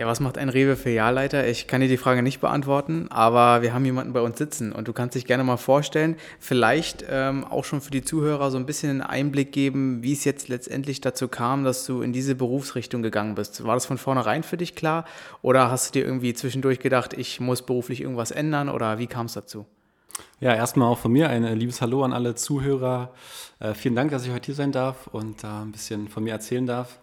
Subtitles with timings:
[0.00, 1.46] Ja, was macht ein Rewe-Filialleiter?
[1.46, 4.88] Ich kann dir die Frage nicht beantworten, aber wir haben jemanden bei uns sitzen und
[4.88, 8.64] du kannst dich gerne mal vorstellen, vielleicht ähm, auch schon für die Zuhörer so ein
[8.64, 13.02] bisschen einen Einblick geben, wie es jetzt letztendlich dazu kam, dass du in diese Berufsrichtung
[13.02, 13.62] gegangen bist.
[13.62, 15.04] War das von vornherein für dich klar
[15.42, 19.26] oder hast du dir irgendwie zwischendurch gedacht, ich muss beruflich irgendwas ändern oder wie kam
[19.26, 19.66] es dazu?
[20.40, 23.12] Ja, erstmal auch von mir ein liebes Hallo an alle Zuhörer.
[23.58, 26.32] Äh, vielen Dank, dass ich heute hier sein darf und äh, ein bisschen von mir
[26.32, 26.98] erzählen darf.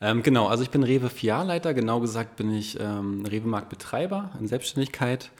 [0.00, 5.30] Ähm, genau, also ich bin Rewe Filialleiter, genau gesagt bin ich ähm, Rewe-Marktbetreiber in Selbstständigkeit.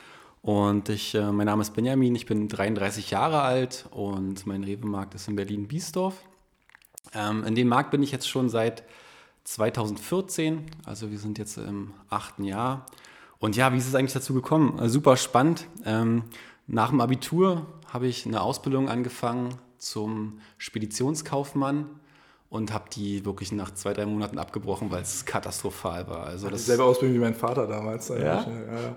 [0.42, 5.14] Und ich, äh, mein Name ist Benjamin, ich bin 33 Jahre alt und mein Rewe-Markt
[5.14, 6.22] ist in Berlin-Biesdorf.
[7.14, 8.84] Ähm, in dem Markt bin ich jetzt schon seit
[9.44, 12.86] 2014, also wir sind jetzt im achten Jahr.
[13.38, 14.78] Und ja, wie ist es eigentlich dazu gekommen?
[14.78, 15.66] Äh, super spannend.
[15.84, 16.24] Ähm,
[16.66, 21.86] nach dem Abitur habe ich eine Ausbildung angefangen zum Speditionskaufmann
[22.50, 26.24] und habe die wirklich nach zwei, drei Monaten abgebrochen, weil es katastrophal war.
[26.24, 28.08] Also das dieselbe Ausbildung wie mein Vater damals.
[28.08, 28.16] Ja?
[28.18, 28.46] ja?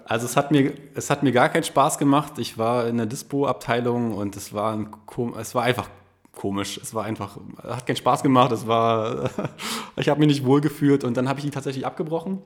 [0.05, 2.39] Also es hat, mir, es hat mir gar keinen Spaß gemacht.
[2.39, 4.89] Ich war in der Dispo-Abteilung und es war, ein,
[5.38, 5.89] es war einfach
[6.33, 6.80] komisch.
[6.81, 8.53] Es war einfach, hat keinen Spaß gemacht.
[8.53, 9.30] Es war,
[9.97, 12.41] ich habe mich nicht wohl gefühlt und dann habe ich die tatsächlich abgebrochen.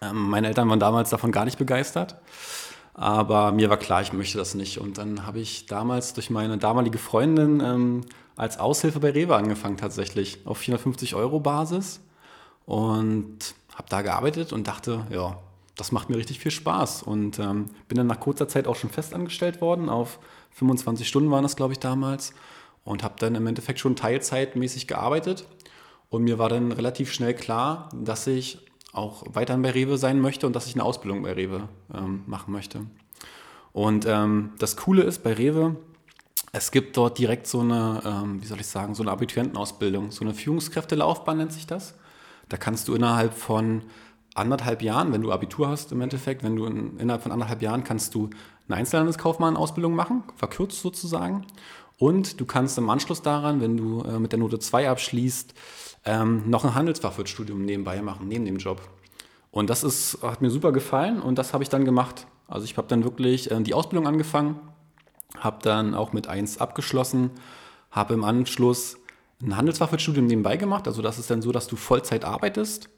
[0.00, 2.16] Ähm, meine Eltern waren damals davon gar nicht begeistert.
[2.94, 4.78] Aber mir war klar, ich möchte das nicht.
[4.78, 8.00] Und dann habe ich damals durch meine damalige Freundin ähm,
[8.40, 12.00] als Aushilfe bei Rewe angefangen tatsächlich, auf 450 Euro Basis.
[12.64, 15.38] Und habe da gearbeitet und dachte, ja,
[15.76, 17.02] das macht mir richtig viel Spaß.
[17.02, 19.90] Und ähm, bin dann nach kurzer Zeit auch schon festangestellt worden.
[19.90, 20.18] Auf
[20.52, 22.32] 25 Stunden waren das, glaube ich, damals.
[22.82, 25.44] Und habe dann im Endeffekt schon teilzeitmäßig gearbeitet.
[26.08, 30.46] Und mir war dann relativ schnell klar, dass ich auch weiterhin bei Rewe sein möchte
[30.46, 32.86] und dass ich eine Ausbildung bei Rewe ähm, machen möchte.
[33.72, 35.76] Und ähm, das Coole ist bei Rewe,
[36.52, 40.24] es gibt dort direkt so eine, ähm, wie soll ich sagen, so eine Abiturientenausbildung, so
[40.24, 41.94] eine Führungskräftelaufbahn nennt sich das.
[42.48, 43.82] Da kannst du innerhalb von
[44.34, 47.84] anderthalb Jahren, wenn du Abitur hast im Endeffekt, wenn du in, innerhalb von anderthalb Jahren
[47.84, 48.30] kannst du
[48.68, 51.46] eine Einzelhandelskaufmann-Ausbildung machen, verkürzt sozusagen.
[51.98, 55.54] Und du kannst im Anschluss daran, wenn du äh, mit der Note 2 abschließt,
[56.06, 58.80] ähm, noch ein Handelsfachwirtstudium nebenbei machen, neben dem Job.
[59.50, 62.26] Und das ist, hat mir super gefallen und das habe ich dann gemacht.
[62.48, 64.58] Also ich habe dann wirklich äh, die Ausbildung angefangen,
[65.38, 67.30] habe dann auch mit 1 abgeschlossen,
[67.90, 68.96] habe im Anschluss
[69.42, 70.86] ein Handelsfachwirtstudium nebenbei gemacht.
[70.86, 72.88] Also das ist dann so, dass du Vollzeit arbeitest,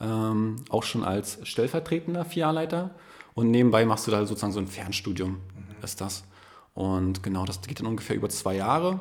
[0.00, 2.90] ähm, auch schon als stellvertretender Filialleiter.
[3.34, 5.84] Und nebenbei machst du da sozusagen so ein Fernstudium, mhm.
[5.84, 6.24] ist das.
[6.74, 9.00] Und genau, das geht dann ungefähr über zwei Jahre.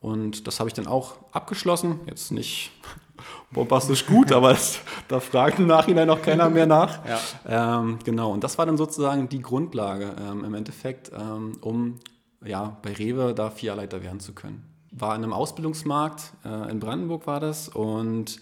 [0.00, 2.00] Und das habe ich dann auch abgeschlossen.
[2.06, 2.72] Jetzt nicht
[3.52, 7.00] bombastisch gut, aber das, da fragt im Nachhinein auch keiner mehr nach.
[7.46, 7.78] Ja.
[7.78, 11.98] Ähm, genau, und das war dann sozusagen die Grundlage ähm, im Endeffekt, ähm, um
[12.44, 14.64] ja, bei Rewe da Vierleiter werden zu können.
[14.90, 18.40] War in einem Ausbildungsmarkt, äh, in Brandenburg war das und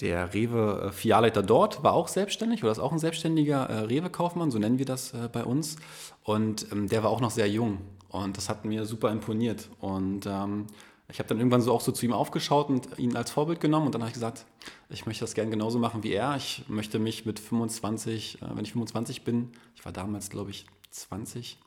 [0.00, 4.58] der Rewe Filialleiter dort war auch selbstständig oder ist auch ein selbstständiger äh, Rewe-Kaufmann, so
[4.58, 5.76] nennen wir das äh, bei uns.
[6.24, 7.78] Und ähm, der war auch noch sehr jung
[8.08, 9.68] und das hat mir super imponiert.
[9.80, 10.66] Und ähm,
[11.08, 13.86] ich habe dann irgendwann so auch so zu ihm aufgeschaut und ihn als Vorbild genommen
[13.86, 14.46] und dann habe ich gesagt,
[14.88, 16.34] ich möchte das gerne genauso machen wie er.
[16.36, 20.66] Ich möchte mich mit 25, äh, wenn ich 25 bin, ich war damals glaube ich
[20.90, 21.58] 20,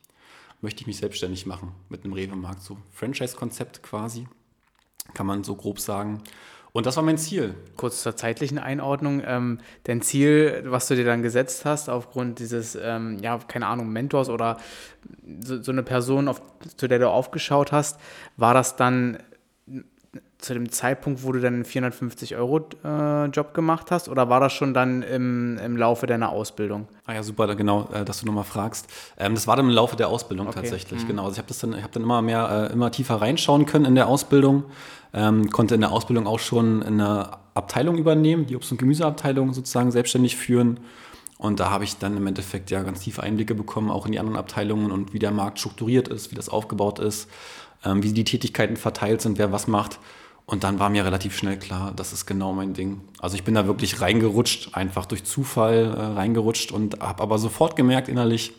[0.62, 2.62] möchte ich mich selbstständig machen mit einem Rewe-Markt.
[2.62, 4.28] So Franchise-Konzept quasi,
[5.14, 6.24] kann man so grob sagen.
[6.74, 7.56] Und das war mein Ziel.
[7.76, 9.24] Kurz zur zeitlichen Einordnung.
[9.26, 13.90] Ähm, dein Ziel, was du dir dann gesetzt hast, aufgrund dieses, ähm, ja, keine Ahnung,
[13.90, 14.58] Mentors oder
[15.40, 16.42] so, so eine Person, auf,
[16.76, 18.00] zu der du aufgeschaut hast,
[18.36, 19.18] war das dann
[20.40, 24.74] zu dem Zeitpunkt, wo du dann einen 450-Euro-Job äh, gemacht hast oder war das schon
[24.74, 26.88] dann im, im Laufe deiner Ausbildung?
[27.08, 28.88] Ah ja, super, genau, äh, dass du nochmal fragst.
[29.18, 30.60] Ähm, das war dann im Laufe der Ausbildung okay.
[30.62, 31.08] tatsächlich, mhm.
[31.08, 31.26] genau.
[31.26, 34.08] Also ich habe dann, hab dann immer mehr, äh, immer tiefer reinschauen können in der
[34.08, 34.66] Ausbildung,
[35.14, 39.92] ähm, konnte in der Ausbildung auch schon eine Abteilung übernehmen, die Obst- und Gemüseabteilung sozusagen
[39.92, 40.80] selbstständig führen.
[41.40, 44.20] Und da habe ich dann im Endeffekt ja ganz tiefe Einblicke bekommen, auch in die
[44.20, 47.28] anderen Abteilungen und wie der Markt strukturiert ist, wie das aufgebaut ist,
[47.84, 50.00] ähm, wie die Tätigkeiten verteilt sind, wer was macht.
[50.50, 53.02] Und dann war mir relativ schnell klar, das ist genau mein Ding.
[53.20, 57.76] Also ich bin da wirklich reingerutscht, einfach durch Zufall äh, reingerutscht und habe aber sofort
[57.76, 58.54] gemerkt innerlich,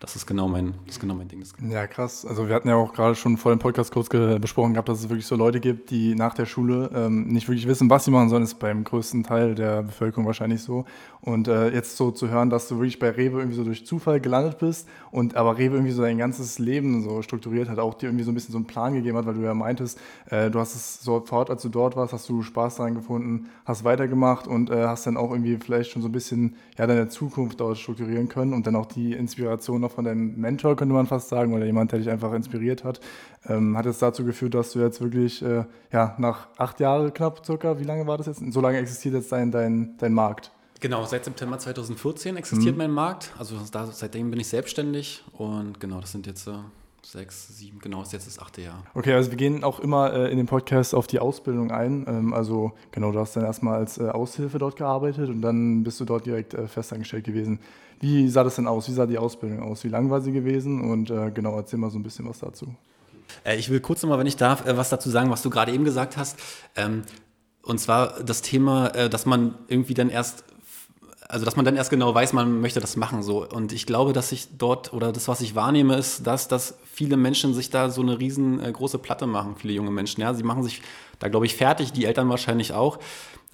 [0.00, 1.42] das ist genau mein, das ist genau mein Ding.
[1.68, 2.24] Ja, krass.
[2.24, 5.08] Also wir hatten ja auch gerade schon vor dem Podcast kurz besprochen gehabt, dass es
[5.08, 8.28] wirklich so Leute gibt, die nach der Schule ähm, nicht wirklich wissen, was sie machen
[8.28, 8.44] sollen.
[8.44, 10.84] Ist beim größten Teil der Bevölkerung wahrscheinlich so.
[11.20, 14.20] Und äh, jetzt so zu hören, dass du wirklich bei Rewe irgendwie so durch Zufall
[14.20, 18.06] gelandet bist und aber Rewe irgendwie so dein ganzes Leben so strukturiert hat, auch dir
[18.06, 19.98] irgendwie so ein bisschen so einen Plan gegeben hat, weil du ja meintest,
[20.30, 23.82] äh, du hast es sofort, als du dort warst, hast du Spaß daran gefunden, hast
[23.82, 27.58] weitergemacht und äh, hast dann auch irgendwie vielleicht schon so ein bisschen ja, deine Zukunft
[27.60, 31.28] dort strukturieren können und dann auch die Inspiration noch von deinem Mentor, könnte man fast
[31.28, 33.00] sagen, oder jemand, der dich einfach inspiriert hat,
[33.46, 37.44] ähm, hat es dazu geführt, dass du jetzt wirklich, äh, ja, nach acht Jahren knapp
[37.44, 38.52] circa, wie lange war das jetzt?
[38.52, 40.52] So lange existiert jetzt dein, dein, dein Markt?
[40.80, 42.78] Genau, seit September 2014 existiert mhm.
[42.78, 43.32] mein Markt.
[43.38, 46.52] Also da, seitdem bin ich selbstständig und genau, das sind jetzt äh,
[47.02, 48.84] sechs, sieben, genau, ist jetzt das achte Jahr.
[48.94, 52.04] Okay, also wir gehen auch immer äh, in dem Podcast auf die Ausbildung ein.
[52.06, 55.98] Ähm, also genau, du hast dann erstmal als äh, Aushilfe dort gearbeitet und dann bist
[56.00, 57.60] du dort direkt äh, festangestellt gewesen.
[58.00, 58.88] Wie sah das denn aus?
[58.88, 59.84] Wie sah die Ausbildung aus?
[59.84, 60.80] Wie lang war sie gewesen?
[60.90, 62.74] Und äh, genau, erzähl mal so ein bisschen was dazu.
[63.44, 65.72] Äh, ich will kurz nochmal, wenn ich darf, äh, was dazu sagen, was du gerade
[65.72, 66.38] eben gesagt hast.
[66.76, 67.02] Ähm,
[67.62, 70.44] und zwar das Thema, dass man irgendwie dann erst
[71.28, 73.46] also dass man dann erst genau weiß, man möchte das machen so.
[73.46, 77.18] Und ich glaube, dass ich dort oder das, was ich wahrnehme, ist, dass, dass viele
[77.18, 80.22] Menschen sich da so eine riesengroße äh, Platte machen, viele junge Menschen.
[80.22, 80.80] Ja, sie machen sich
[81.18, 82.98] da, glaube ich, fertig, die Eltern wahrscheinlich auch.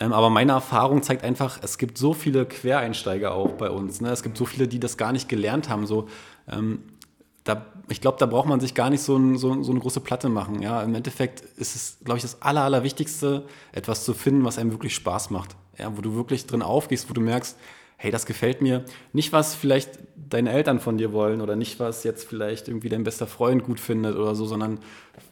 [0.00, 4.00] Ähm, aber meine Erfahrung zeigt einfach, es gibt so viele Quereinsteiger auch bei uns.
[4.00, 4.11] Ne?
[4.11, 5.87] Es gibt so viele, die das gar nicht gelernt haben.
[5.87, 6.08] So,
[6.49, 6.82] ähm,
[7.44, 10.00] da, ich glaube, da braucht man sich gar nicht so, ein, so, so, eine große
[10.00, 10.62] Platte machen.
[10.62, 10.82] Ja?
[10.82, 14.94] Im Endeffekt ist es, glaube ich, das Aller, Allerwichtigste, etwas zu finden, was einem wirklich
[14.94, 17.56] Spaß macht ja, wo du wirklich drin aufgehst, wo du merkst,
[18.05, 18.85] hey, das gefällt mir.
[19.15, 23.03] Nicht, was vielleicht deine Eltern von dir wollen oder nicht, was jetzt vielleicht irgendwie dein
[23.03, 24.79] bester Freund gut findet oder so, sondern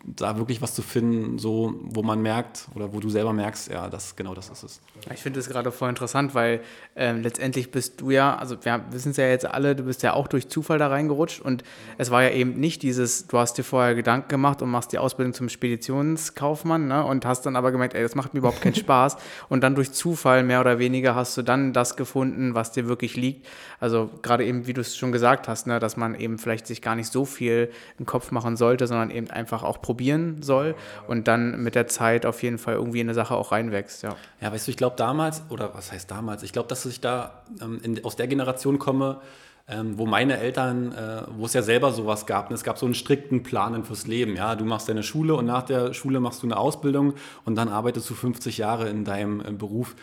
[0.05, 3.89] da wirklich was zu finden, so, wo man merkt oder wo du selber merkst, ja,
[3.89, 4.81] das, genau das ist es.
[5.13, 6.61] Ich finde das gerade voll interessant, weil
[6.95, 10.15] ähm, letztendlich bist du ja, also wir wissen es ja jetzt alle, du bist ja
[10.15, 11.65] auch durch Zufall da reingerutscht und
[11.99, 14.99] es war ja eben nicht dieses, du hast dir vorher Gedanken gemacht und machst die
[14.99, 18.75] Ausbildung zum Speditionskaufmann ne, und hast dann aber gemerkt, ey, das macht mir überhaupt keinen
[18.77, 19.17] Spaß
[19.49, 23.17] und dann durch Zufall mehr oder weniger hast du dann das gefunden, was dir wirklich
[23.17, 23.49] liegt.
[23.81, 26.81] Also gerade eben, wie du es schon gesagt hast, ne, dass man eben vielleicht sich
[26.82, 30.76] gar nicht so viel im Kopf machen sollte, sondern eben einfach auch probieren soll
[31.09, 34.05] und dann mit der Zeit auf jeden Fall irgendwie in eine Sache auch reinwächst.
[34.05, 37.00] Ja, ja weißt du, ich glaube damals, oder was heißt damals, ich glaube, dass ich
[37.00, 39.20] da ähm, in, aus der Generation komme,
[39.69, 42.87] ähm, wo meine Eltern, äh, wo es ja selber sowas gab, und es gab so
[42.87, 44.37] einen strikten Plan fürs Leben.
[44.37, 47.69] Ja, du machst deine Schule und nach der Schule machst du eine Ausbildung und dann
[47.69, 49.94] arbeitest du 50 Jahre in deinem äh, Beruf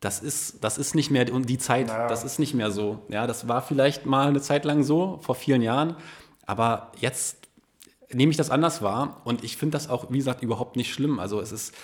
[0.00, 2.08] das ist, das ist nicht mehr die Zeit, naja.
[2.08, 3.00] das ist nicht mehr so.
[3.08, 5.94] Ja, das war vielleicht mal eine Zeit lang so, vor vielen Jahren,
[6.46, 7.36] aber jetzt
[8.12, 11.20] nehme ich das anders wahr und ich finde das auch, wie gesagt, überhaupt nicht schlimm.
[11.20, 11.74] Also es ist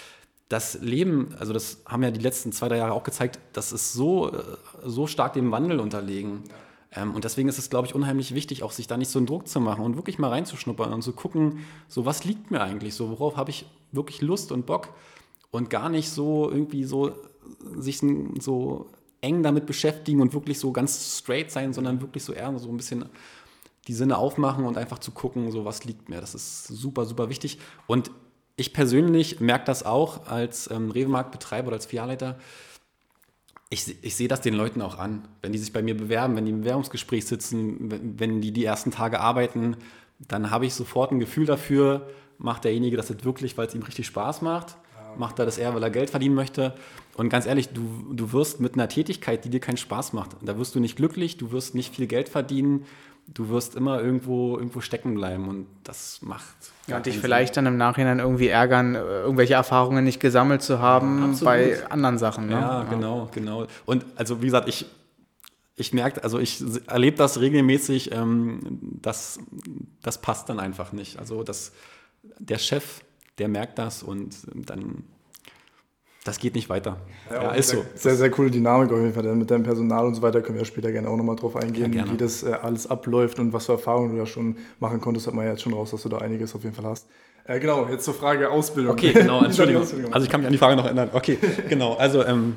[0.49, 3.93] das Leben, also das haben ja die letzten zwei, drei Jahre auch gezeigt, das ist
[3.93, 4.33] so,
[4.83, 6.45] so stark dem Wandel unterlegen.
[6.93, 9.27] Ähm, und deswegen ist es, glaube ich, unheimlich wichtig, auch sich da nicht so einen
[9.27, 12.95] Druck zu machen und wirklich mal reinzuschnuppern und zu gucken, so was liegt mir eigentlich,
[12.95, 14.89] so worauf habe ich wirklich Lust und Bock
[15.51, 17.13] und gar nicht so irgendwie so
[17.79, 18.01] sich
[18.41, 18.87] so
[19.21, 22.77] eng damit beschäftigen und wirklich so ganz straight sein, sondern wirklich so eher so ein
[22.77, 23.07] bisschen
[23.89, 26.21] die Sinne aufmachen und einfach zu gucken, so was liegt mir.
[26.21, 27.59] Das ist super, super wichtig.
[27.87, 28.11] Und
[28.57, 32.39] ich persönlich merke das auch als ähm, Rewe-Marktbetreiber oder als Filialleiter.
[33.69, 36.45] Ich, ich sehe das den Leuten auch an, wenn die sich bei mir bewerben, wenn
[36.45, 39.77] die im Bewerbungsgespräch sitzen, wenn, wenn die die ersten Tage arbeiten,
[40.19, 42.09] dann habe ich sofort ein Gefühl dafür,
[42.39, 44.77] macht derjenige das jetzt wirklich, weil es ihm richtig Spaß macht
[45.19, 46.75] macht er das eher, weil er Geld verdienen möchte.
[47.17, 50.59] Und ganz ehrlich, du, du wirst mit einer Tätigkeit, die dir keinen Spaß macht, da
[50.59, 52.85] wirst du nicht glücklich, du wirst nicht viel Geld verdienen,
[53.27, 56.55] du wirst immer irgendwo, irgendwo stecken bleiben und das macht.
[56.87, 60.79] Ja, und dich vielleicht dann im Nachhinein irgendwie ärgern, äh, irgendwelche Erfahrungen nicht gesammelt zu
[60.79, 62.47] haben ja, bei anderen Sachen.
[62.47, 62.53] Ne?
[62.53, 63.67] Ja, ja, genau, genau.
[63.87, 64.87] Und also wie gesagt, ich,
[65.75, 68.61] ich merke, also ich erlebe das regelmäßig, ähm,
[69.03, 69.41] das,
[70.03, 71.19] das passt dann einfach nicht.
[71.19, 71.73] Also das,
[72.39, 73.01] der Chef
[73.39, 75.05] der merkt das und dann
[76.27, 76.97] das geht nicht weiter.
[77.31, 77.85] Ja, ja ist sehr, so.
[77.95, 79.35] Sehr, sehr coole Dynamik auf jeden Fall.
[79.35, 82.11] Mit deinem Personal und so weiter können wir später gerne auch nochmal drauf eingehen, ja,
[82.11, 85.27] wie das äh, alles abläuft und was für Erfahrungen du da schon machen konntest.
[85.27, 87.07] Hat man ja jetzt schon raus, dass du da einiges auf jeden Fall hast.
[87.45, 88.93] Äh, genau, jetzt zur Frage Ausbildung.
[88.93, 89.83] Okay, genau, Entschuldigung.
[90.11, 91.11] also ich kann mich an die Frage noch erinnern.
[91.13, 91.95] Okay, genau.
[91.95, 92.57] Also ähm,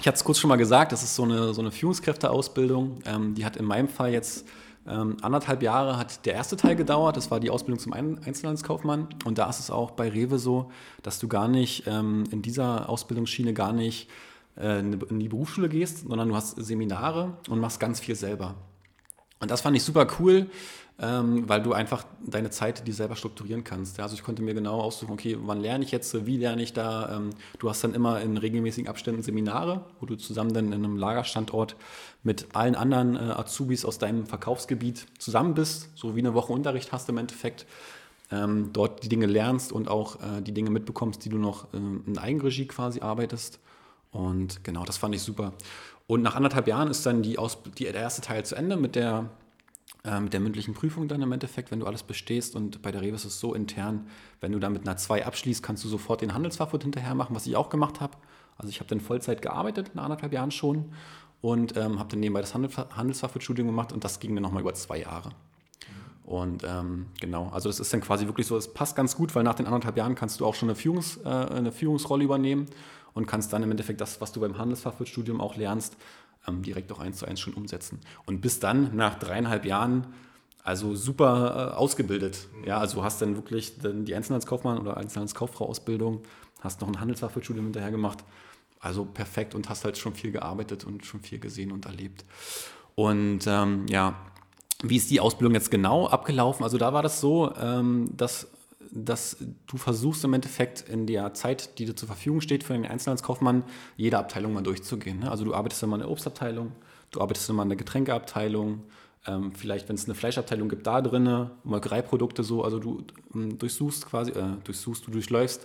[0.00, 3.02] ich hatte es kurz schon mal gesagt, das ist so eine, so eine Führungskräfteausbildung.
[3.06, 4.44] Ähm, die hat in meinem Fall jetzt
[4.86, 9.08] ähm, anderthalb Jahre hat der erste Teil gedauert, das war die Ausbildung zum Einzelhandelskaufmann.
[9.24, 10.70] Und da ist es auch bei Rewe so,
[11.02, 14.10] dass du gar nicht ähm, in dieser Ausbildungsschiene gar nicht
[14.56, 18.54] äh, in die Berufsschule gehst, sondern du hast Seminare und machst ganz viel selber.
[19.40, 20.48] Und das fand ich super cool,
[21.00, 23.98] ähm, weil du einfach deine Zeit dir selber strukturieren kannst.
[24.00, 27.16] Also ich konnte mir genau aussuchen, okay, wann lerne ich jetzt, wie lerne ich da.
[27.16, 30.96] Ähm, du hast dann immer in regelmäßigen Abständen Seminare, wo du zusammen dann in einem
[30.96, 31.76] Lagerstandort
[32.22, 36.92] mit allen anderen äh, Azubis aus deinem Verkaufsgebiet zusammen bist, so wie eine Woche Unterricht
[36.92, 37.66] hast im Endeffekt.
[38.30, 42.02] Ähm, dort die Dinge lernst und auch äh, die Dinge mitbekommst, die du noch ähm,
[42.06, 43.60] in Eigenregie quasi arbeitest.
[44.10, 45.52] Und genau, das fand ich super.
[46.06, 48.94] Und nach anderthalb Jahren ist dann die Aus die, der erste Teil zu Ende mit
[48.94, 49.41] der äh,
[50.04, 52.56] mit der mündlichen Prüfung dann im Endeffekt, wenn du alles bestehst.
[52.56, 54.08] Und bei der Rewe ist es so intern,
[54.40, 57.46] wenn du dann mit einer 2 abschließt, kannst du sofort den Handelsfachwirt hinterher machen, was
[57.46, 58.16] ich auch gemacht habe.
[58.56, 60.92] Also ich habe dann Vollzeit gearbeitet, nach anderthalb Jahren schon.
[61.40, 65.00] Und ähm, habe dann nebenbei das Handelsfachwirtstudium gemacht und das ging dann nochmal über zwei
[65.00, 65.30] Jahre.
[66.24, 69.42] Und ähm, genau, also das ist dann quasi wirklich so, es passt ganz gut, weil
[69.42, 72.66] nach den anderthalb Jahren kannst du auch schon eine, Führungs, äh, eine Führungsrolle übernehmen
[73.12, 75.96] und kannst dann im Endeffekt das, was du beim Handelsfachwirtstudium auch lernst,
[76.46, 78.00] ähm, direkt auch eins zu eins schon umsetzen.
[78.26, 80.06] Und bis dann, nach dreieinhalb Jahren,
[80.62, 82.48] also super äh, ausgebildet.
[82.64, 86.22] Ja, also hast dann wirklich dann die Einzelhandelskaufmann oder Einzelhandelskauffrau-Ausbildung,
[86.60, 88.18] hast noch ein Handelsfachwirtstudium hinterher gemacht.
[88.80, 92.24] Also perfekt und hast halt schon viel gearbeitet und schon viel gesehen und erlebt.
[92.94, 94.14] Und ähm, ja,
[94.82, 96.64] wie ist die Ausbildung jetzt genau abgelaufen?
[96.64, 98.48] Also da war das so, ähm, dass
[98.90, 99.36] dass
[99.66, 103.64] du versuchst im Endeffekt in der Zeit, die dir zur Verfügung steht für den Einzelhandelskaufmann,
[103.96, 105.20] jede Abteilung mal durchzugehen.
[105.20, 105.30] Ne?
[105.30, 106.72] Also du arbeitest immer in der Obstabteilung,
[107.10, 108.82] du arbeitest immer in der Getränkeabteilung,
[109.26, 114.06] ähm, vielleicht, wenn es eine Fleischabteilung gibt, da drinne, Molkereiprodukte so, also du ähm, durchsuchst
[114.06, 115.64] quasi, äh, durchsuchst, du durchläufst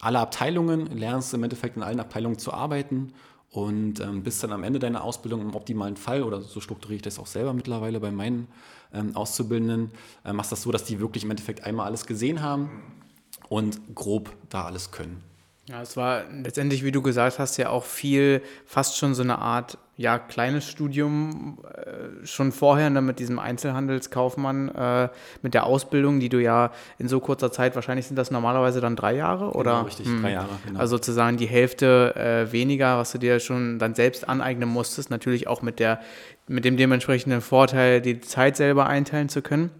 [0.00, 3.12] alle Abteilungen, lernst im Endeffekt in allen Abteilungen zu arbeiten
[3.50, 7.02] und ähm, bist dann am Ende deiner Ausbildung im optimalen Fall, oder so strukturiere ich
[7.02, 8.46] das auch selber mittlerweile bei meinen
[8.94, 9.90] ähm, Auszubildenden,
[10.24, 12.82] äh, machst das so, dass die wirklich im Endeffekt einmal alles gesehen haben
[13.48, 15.22] und grob da alles können.
[15.68, 19.38] Ja, es war letztendlich, wie du gesagt hast, ja auch viel, fast schon so eine
[19.38, 25.08] Art, ja, kleines Studium äh, schon vorher ne, mit diesem Einzelhandelskaufmann, äh,
[25.42, 28.96] mit der Ausbildung, die du ja in so kurzer Zeit, wahrscheinlich sind das normalerweise dann
[28.96, 29.86] drei Jahre, genau, oder?
[29.86, 30.22] richtig, hm.
[30.22, 30.80] drei Jahre, genau.
[30.80, 35.46] Also sozusagen die Hälfte äh, weniger, was du dir schon dann selbst aneignen musstest, natürlich
[35.46, 36.00] auch mit der,
[36.48, 39.70] mit dem dementsprechenden Vorteil, die Zeit selber einteilen zu können.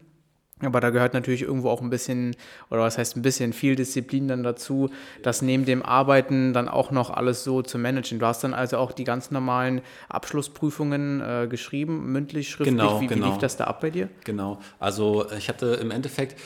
[0.66, 2.36] Aber da gehört natürlich irgendwo auch ein bisschen,
[2.70, 4.90] oder was heißt ein bisschen, viel Disziplin dann dazu,
[5.22, 8.18] das neben dem Arbeiten dann auch noch alles so zu managen.
[8.18, 12.78] Du hast dann also auch die ganz normalen Abschlussprüfungen äh, geschrieben, mündlich, schriftlich.
[12.78, 13.26] Genau, wie, genau.
[13.26, 14.08] wie lief das da ab bei dir?
[14.24, 14.58] Genau.
[14.78, 16.36] Also ich hatte im Endeffekt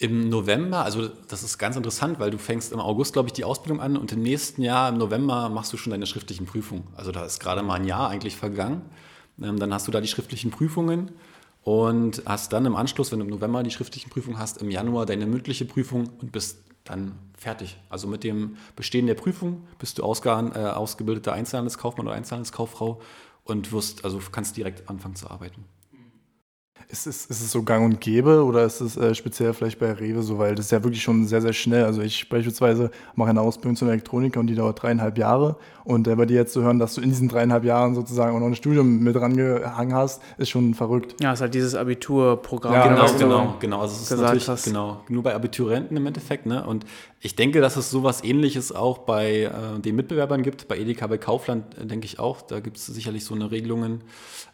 [0.00, 3.44] im November, also das ist ganz interessant, weil du fängst im August, glaube ich, die
[3.44, 6.84] Ausbildung an und im nächsten Jahr, im November, machst du schon deine schriftlichen Prüfungen.
[6.96, 8.80] Also da ist gerade mal ein Jahr eigentlich vergangen.
[9.42, 11.10] Ähm, dann hast du da die schriftlichen Prüfungen
[11.62, 15.06] und hast dann im Anschluss, wenn du im November die schriftlichen Prüfungen hast, im Januar
[15.06, 17.76] deine mündliche Prüfung und bist dann fertig.
[17.88, 23.00] Also mit dem Bestehen der Prüfung bist du ausge, äh, ausgebildeter Einzelhandelskaufmann oder Einzelhandelskauffrau
[23.44, 25.64] und wirst, also kannst direkt anfangen zu arbeiten.
[26.90, 29.92] Ist es, ist es so gang und gäbe oder ist es äh, speziell vielleicht bei
[29.92, 31.84] Rewe so, weil das ist ja wirklich schon sehr, sehr schnell.
[31.84, 35.56] Also ich beispielsweise mache eine Ausbildung zum Elektroniker und die dauert dreieinhalb Jahre.
[35.84, 38.40] Und äh, bei dir jetzt zu hören, dass du in diesen dreieinhalb Jahren sozusagen auch
[38.40, 41.14] noch ein Studium mit rangehangen hast, ist schon verrückt.
[41.20, 42.72] Ja, es ist halt dieses Abiturprogramm.
[42.72, 43.80] Ja, genau, genau, genau.
[43.80, 44.64] Also es ist natürlich hast.
[44.64, 46.46] genau, nur bei Abiturienten im Endeffekt.
[46.46, 46.66] Ne?
[46.66, 46.86] Und
[47.20, 50.66] ich denke, dass es sowas ähnliches auch bei äh, den Mitbewerbern gibt.
[50.68, 52.42] Bei Edeka, bei Kaufland äh, denke ich auch.
[52.42, 54.02] Da gibt es sicherlich so eine Regelungen.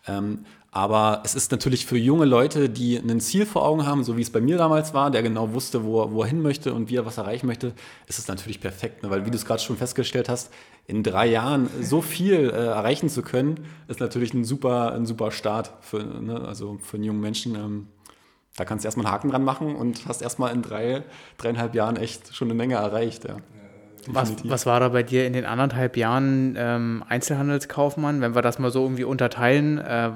[0.06, 0.40] Ähm,
[0.76, 4.20] aber es ist natürlich für junge Leute, die ein Ziel vor Augen haben, so wie
[4.20, 6.90] es bei mir damals war, der genau wusste, wo er, wo er hin möchte und
[6.90, 7.72] wie er was erreichen möchte,
[8.06, 9.02] ist es natürlich perfekt.
[9.02, 9.08] Ne?
[9.08, 10.52] Weil, wie du es gerade schon festgestellt hast,
[10.86, 15.30] in drei Jahren so viel äh, erreichen zu können, ist natürlich ein super, ein super
[15.30, 16.42] Start für, ne?
[16.42, 17.54] also für einen jungen Menschen.
[17.54, 17.86] Ähm,
[18.58, 21.04] da kannst du erstmal einen Haken dran machen und hast erstmal in drei,
[21.38, 23.24] dreieinhalb Jahren echt schon eine Menge erreicht.
[23.24, 23.36] Ja.
[24.08, 28.58] Was, was, war da bei dir in den anderthalb Jahren ähm, Einzelhandelskaufmann, wenn wir das
[28.58, 29.78] mal so irgendwie unterteilen?
[29.78, 30.10] Äh,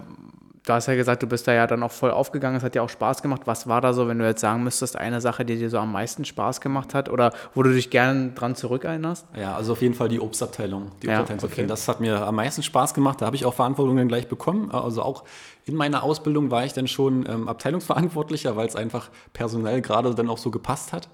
[0.66, 2.82] du hast ja gesagt, du bist da ja dann auch voll aufgegangen, es hat ja
[2.82, 3.42] auch Spaß gemacht.
[3.46, 5.92] Was war da so, wenn du jetzt sagen müsstest, eine Sache, die dir so am
[5.92, 9.26] meisten Spaß gemacht hat oder wo du dich gerne dran zurückerinnerst?
[9.36, 10.92] Ja, also auf jeden Fall die Obstabteilung.
[11.02, 11.66] Die ja, Obstabteilung okay.
[11.66, 13.20] Das hat mir am meisten Spaß gemacht.
[13.20, 14.70] Da habe ich auch Verantwortung gleich bekommen.
[14.70, 15.24] Also auch
[15.64, 20.28] in meiner Ausbildung war ich dann schon ähm, Abteilungsverantwortlicher, weil es einfach personell gerade dann
[20.28, 21.08] auch so gepasst hat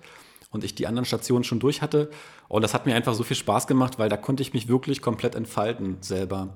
[0.50, 2.11] und ich die anderen Stationen schon durch hatte.
[2.49, 5.03] Und das hat mir einfach so viel Spaß gemacht, weil da konnte ich mich wirklich
[5.03, 6.49] komplett entfalten selber.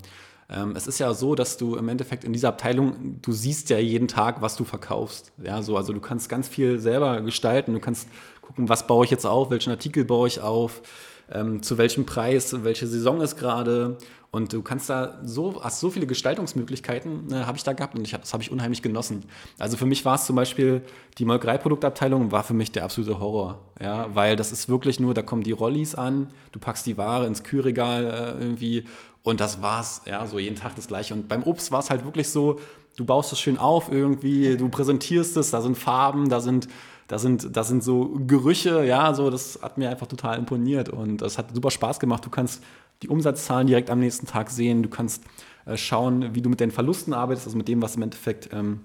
[0.50, 3.78] Ähm, es ist ja so, dass du im Endeffekt in dieser Abteilung, du siehst ja
[3.78, 5.32] jeden Tag, was du verkaufst.
[5.42, 7.72] Ja, so, also du kannst ganz viel selber gestalten.
[7.72, 8.08] Du kannst
[8.42, 10.82] gucken, was baue ich jetzt auf, welchen Artikel baue ich auf,
[11.32, 13.98] ähm, zu welchem Preis, welche Saison ist gerade.
[14.32, 18.06] Und du kannst da so, hast so viele Gestaltungsmöglichkeiten, äh, habe ich da gehabt und
[18.06, 19.24] ich das habe ich unheimlich genossen.
[19.58, 20.82] Also für mich war es zum Beispiel,
[21.18, 23.58] die Molkereiproduktabteilung war für mich der absolute Horror.
[23.80, 27.26] Ja, weil das ist wirklich nur, da kommen die Rollis an, du packst die Ware
[27.26, 28.84] ins Kühlregal äh, irgendwie
[29.22, 31.12] und das war's, ja, so jeden Tag das gleiche.
[31.12, 32.58] Und beim Obst war es halt wirklich so,
[32.96, 36.68] du baust es schön auf irgendwie, du präsentierst es, da sind Farben, da sind
[37.10, 41.22] da sind, da sind so Gerüche, ja, so, das hat mir einfach total imponiert und
[41.22, 42.24] es hat super Spaß gemacht.
[42.24, 42.62] Du kannst
[43.02, 45.24] die Umsatzzahlen direkt am nächsten Tag sehen, du kannst
[45.66, 48.82] äh, schauen, wie du mit den Verlusten arbeitest, also mit dem, was im Endeffekt ähm,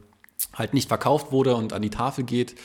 [0.53, 2.55] halt nicht verkauft wurde und an die Tafel geht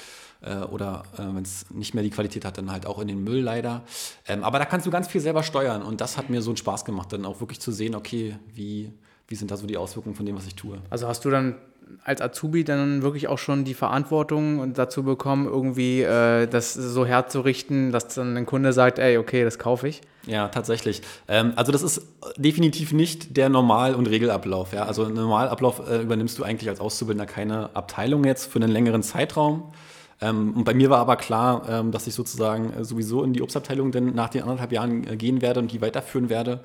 [0.41, 3.23] äh, oder äh, wenn es nicht mehr die Qualität hat, dann halt auch in den
[3.23, 3.83] Müll leider.
[4.27, 6.57] Ähm, aber da kannst du ganz viel selber steuern und das hat mir so einen
[6.57, 8.95] Spaß gemacht, dann auch wirklich zu sehen, okay, wie,
[9.29, 10.79] wie sind da so die Auswirkungen von dem, was ich tue.
[10.89, 11.57] Also hast du dann
[12.05, 17.93] als Azubi dann wirklich auch schon die Verantwortung dazu bekommen, irgendwie äh, das so herzurichten,
[17.93, 20.01] dass dann ein Kunde sagt, ey, okay, das kaufe ich?
[20.27, 21.03] Ja, tatsächlich.
[21.29, 22.07] Ähm, also das ist
[22.37, 24.73] definitiv nicht der Normal- und Regelablauf.
[24.73, 24.85] Ja?
[24.85, 29.73] Also Normalablauf äh, übernimmst du eigentlich als Auszubildender keine Abteilung jetzt für einen längeren Zeitraum.
[30.21, 33.43] Ähm, und bei mir war aber klar, ähm, dass ich sozusagen äh, sowieso in die
[33.43, 36.61] Obstabteilung dann nach den anderthalb Jahren äh, gehen werde und die weiterführen werde.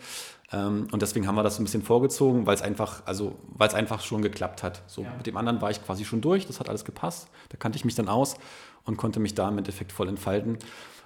[0.56, 3.74] Ähm, und deswegen haben wir das ein bisschen vorgezogen, weil es einfach, also weil es
[3.74, 4.82] einfach schon geklappt hat.
[4.88, 5.14] So ja.
[5.18, 7.28] mit dem anderen war ich quasi schon durch, das hat alles gepasst.
[7.50, 8.36] Da kannte ich mich dann aus
[8.86, 10.58] und konnte mich da im Endeffekt voll entfalten.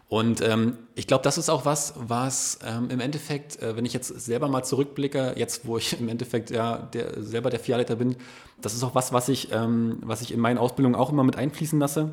[0.08, 3.94] Und ähm, ich glaube, das ist auch was, was ähm, im Endeffekt, äh, wenn ich
[3.94, 8.16] jetzt selber mal zurückblicke, jetzt wo ich im Endeffekt ja der, selber der Vierleiter bin,
[8.62, 11.38] das ist auch was, was ich, ähm, was ich in meinen Ausbildungen auch immer mit
[11.38, 12.12] einfließen lasse,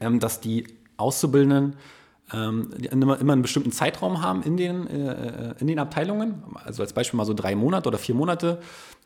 [0.00, 1.76] ähm, dass die Auszubildenden
[2.32, 6.92] ähm, immer, immer einen bestimmten Zeitraum haben in den, äh, in den Abteilungen, also als
[6.92, 8.58] Beispiel mal so drei Monate oder vier Monate.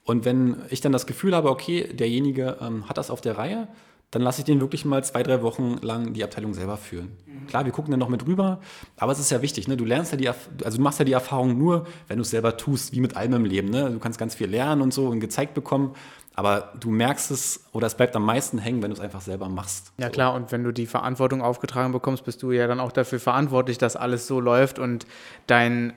[0.04, 3.68] Und wenn ich dann das Gefühl habe, okay, derjenige ähm, hat das auf der Reihe,
[4.12, 7.12] dann lasse ich den wirklich mal zwei, drei Wochen lang die Abteilung selber führen.
[7.26, 7.46] Mhm.
[7.46, 8.60] Klar, wir gucken dann noch mit rüber,
[8.96, 9.76] aber es ist ja wichtig, ne?
[9.76, 12.58] du lernst ja die, also du machst ja die Erfahrung nur, wenn du es selber
[12.58, 13.70] tust, wie mit allem im Leben.
[13.70, 13.90] Ne?
[13.90, 15.94] Du kannst ganz viel lernen und so und gezeigt bekommen,
[16.34, 19.48] aber du merkst es oder es bleibt am meisten hängen, wenn du es einfach selber
[19.48, 19.92] machst.
[19.98, 23.20] Ja klar, und wenn du die Verantwortung aufgetragen bekommst, bist du ja dann auch dafür
[23.20, 25.06] verantwortlich, dass alles so läuft und
[25.46, 25.92] dein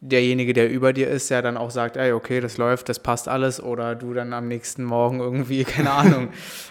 [0.00, 3.28] derjenige, der über dir ist, ja dann auch sagt, ey, okay, das läuft, das passt
[3.28, 6.28] alles, oder du dann am nächsten Morgen irgendwie, keine Ahnung,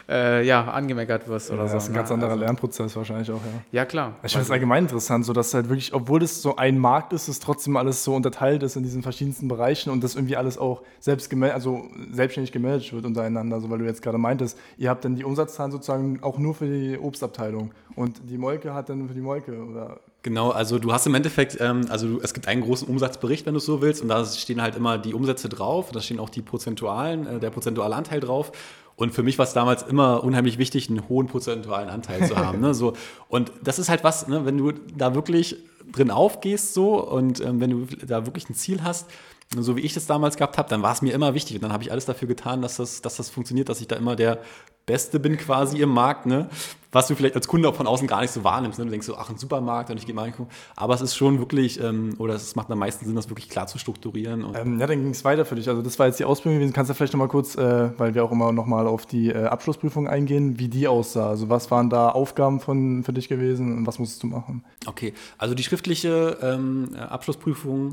[0.08, 1.74] äh, ja, angemeckert wirst oder ja, so.
[1.74, 3.62] Das ist ein ganz anderer also, Lernprozess wahrscheinlich auch, ja.
[3.72, 4.13] Ja, klar.
[4.24, 7.27] Ich finde es allgemein interessant, so dass halt wirklich, obwohl es so ein Markt ist,
[7.27, 10.84] es trotzdem alles so unterteilt ist in diesen verschiedensten Bereichen und das irgendwie alles auch
[11.00, 15.15] selbst also selbstständig gemanagt wird untereinander, so weil du jetzt gerade meintest, ihr habt dann
[15.15, 19.22] die Umsatzzahlen sozusagen auch nur für die Obstabteilung und die Molke hat dann für die
[19.22, 23.46] Molke oder Genau, also du hast im Endeffekt, ähm, also es gibt einen großen Umsatzbericht,
[23.46, 26.20] wenn du es so willst, und da stehen halt immer die Umsätze drauf, da stehen
[26.20, 28.51] auch die prozentualen, äh, der prozentuale Anteil drauf.
[28.96, 32.60] Und für mich war es damals immer unheimlich wichtig, einen hohen prozentualen Anteil zu haben.
[32.60, 32.74] ne?
[32.74, 32.94] so,
[33.29, 34.48] und das ist halt was, ne?
[34.48, 35.58] wenn du da wirklich
[35.91, 39.08] drin aufgehst so und ähm, wenn du da wirklich ein Ziel hast,
[39.55, 41.57] so wie ich das damals gehabt habe, dann war es mir immer wichtig.
[41.57, 43.96] Und dann habe ich alles dafür getan, dass das, dass das funktioniert, dass ich da
[43.96, 44.40] immer der
[44.88, 46.50] Beste bin quasi im Markt, ne?
[46.96, 48.79] Was du vielleicht als Kunde auch von außen gar nicht so wahrnimmst.
[48.79, 48.86] Ne?
[48.86, 50.50] Du denkst so, ach, ein Supermarkt und ich gehe mal angucken.
[50.77, 53.68] Aber es ist schon wirklich, ähm, oder es macht am meisten Sinn, das wirklich klar
[53.68, 54.46] zu strukturieren.
[54.55, 55.68] Ähm, ja, dann ging es weiter für dich.
[55.68, 56.72] Also das war jetzt die Ausbildung gewesen.
[56.72, 60.08] Kannst du vielleicht nochmal kurz, äh, weil wir auch immer nochmal auf die äh, Abschlussprüfung
[60.08, 61.31] eingehen, wie die aussah?
[61.31, 64.64] Also was waren da Aufgaben von, für dich gewesen und was musstest du machen?
[64.86, 67.90] Okay, also die schriftliche ähm, Abschlussprüfung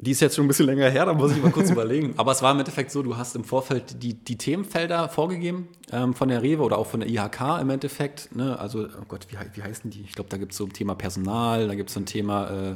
[0.00, 2.14] die ist jetzt schon ein bisschen länger her, da muss ich mal kurz überlegen.
[2.16, 6.14] Aber es war im Endeffekt so, du hast im Vorfeld die, die Themenfelder vorgegeben ähm,
[6.14, 8.34] von der Rewe oder auch von der IHK im Endeffekt.
[8.34, 8.58] Ne?
[8.58, 10.00] Also, oh Gott, wie, wie heißen die?
[10.02, 12.48] Ich glaube, da gibt es so ein Thema Personal, da gibt es so ein Thema
[12.48, 12.70] äh,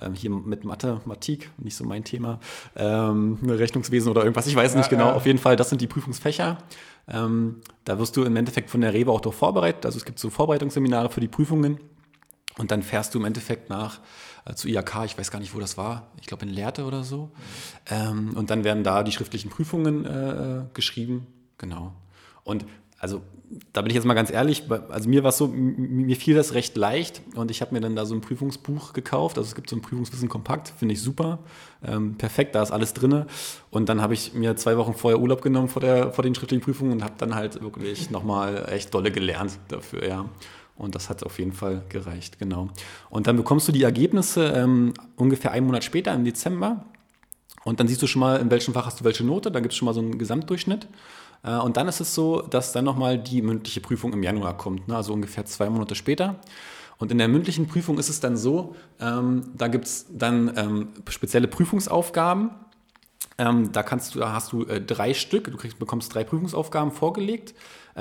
[0.00, 2.38] äh, hier mit Mathematik, nicht so mein Thema,
[2.76, 5.08] ähm, Rechnungswesen oder irgendwas, ich weiß ja, nicht genau.
[5.08, 5.14] Ja.
[5.14, 6.58] Auf jeden Fall, das sind die Prüfungsfächer.
[7.08, 9.86] Ähm, da wirst du im Endeffekt von der Rewe auch doch vorbereitet.
[9.86, 11.80] Also es gibt so Vorbereitungsseminare für die Prüfungen.
[12.58, 14.00] Und dann fährst du im Endeffekt nach
[14.54, 17.30] zu IAK, ich weiß gar nicht, wo das war, ich glaube in Lehrte oder so.
[17.90, 21.26] Ähm, und dann werden da die schriftlichen Prüfungen äh, geschrieben.
[21.58, 21.92] Genau.
[22.44, 22.64] Und
[22.98, 23.22] also
[23.72, 26.76] da bin ich jetzt mal ganz ehrlich, also mir war so, mir fiel das recht
[26.76, 29.38] leicht und ich habe mir dann da so ein Prüfungsbuch gekauft.
[29.38, 31.38] Also es gibt so ein Prüfungswissen kompakt, finde ich super.
[31.82, 33.24] Ähm, perfekt, da ist alles drin.
[33.70, 36.62] Und dann habe ich mir zwei Wochen vorher Urlaub genommen vor, der, vor den schriftlichen
[36.62, 40.24] Prüfungen und habe dann halt wirklich nochmal echt dolle gelernt dafür, ja.
[40.78, 42.68] Und das hat auf jeden Fall gereicht, genau.
[43.10, 46.84] Und dann bekommst du die Ergebnisse ähm, ungefähr einen Monat später, im Dezember.
[47.64, 49.50] Und dann siehst du schon mal, in welchem Fach hast du welche Note.
[49.50, 50.86] Da gibt es schon mal so einen Gesamtdurchschnitt.
[51.42, 54.88] Äh, und dann ist es so, dass dann nochmal die mündliche Prüfung im Januar kommt,
[54.88, 54.96] ne?
[54.96, 56.36] also ungefähr zwei Monate später.
[56.98, 60.88] Und in der mündlichen Prüfung ist es dann so, ähm, da gibt es dann ähm,
[61.08, 62.50] spezielle Prüfungsaufgaben.
[63.36, 66.90] Ähm, da kannst du, da hast du äh, drei Stück, du kriegst, bekommst drei Prüfungsaufgaben
[66.90, 67.54] vorgelegt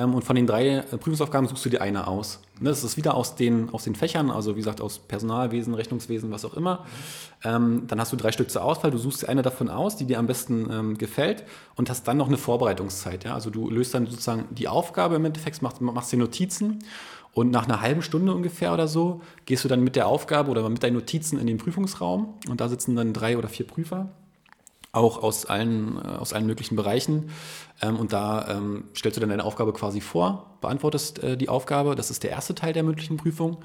[0.06, 2.40] und von den drei äh, Prüfungsaufgaben suchst du dir eine aus.
[2.60, 6.32] Ne, das ist wieder aus den, aus den Fächern, also wie gesagt aus Personalwesen, Rechnungswesen,
[6.32, 6.86] was auch immer.
[7.44, 10.06] Ähm, dann hast du drei Stück zur Auswahl, du suchst dir eine davon aus, die
[10.06, 11.44] dir am besten ähm, gefällt
[11.76, 13.26] und hast dann noch eine Vorbereitungszeit.
[13.28, 16.80] Also du löst dann sozusagen die Aufgabe im Endeffekt, machst, machst dir Notizen
[17.34, 20.68] und nach einer halben Stunde ungefähr oder so gehst du dann mit der Aufgabe oder
[20.70, 24.10] mit deinen Notizen in den Prüfungsraum und da sitzen dann drei oder vier Prüfer
[24.98, 27.30] auch aus allen, äh, aus allen möglichen Bereichen.
[27.82, 31.96] Ähm, und da ähm, stellst du dann deine Aufgabe quasi vor, beantwortest äh, die Aufgabe.
[31.96, 33.58] Das ist der erste Teil der mündlichen Prüfung.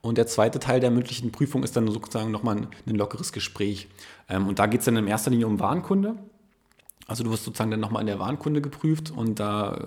[0.00, 3.88] Und der zweite Teil der mündlichen Prüfung ist dann sozusagen nochmal ein, lockeres Gespräch.
[4.28, 6.16] Ähm, und da geht es dann in erster Linie um Warenkunde.
[7.08, 9.78] Also du wirst sozusagen dann nochmal in der Warenkunde geprüft und da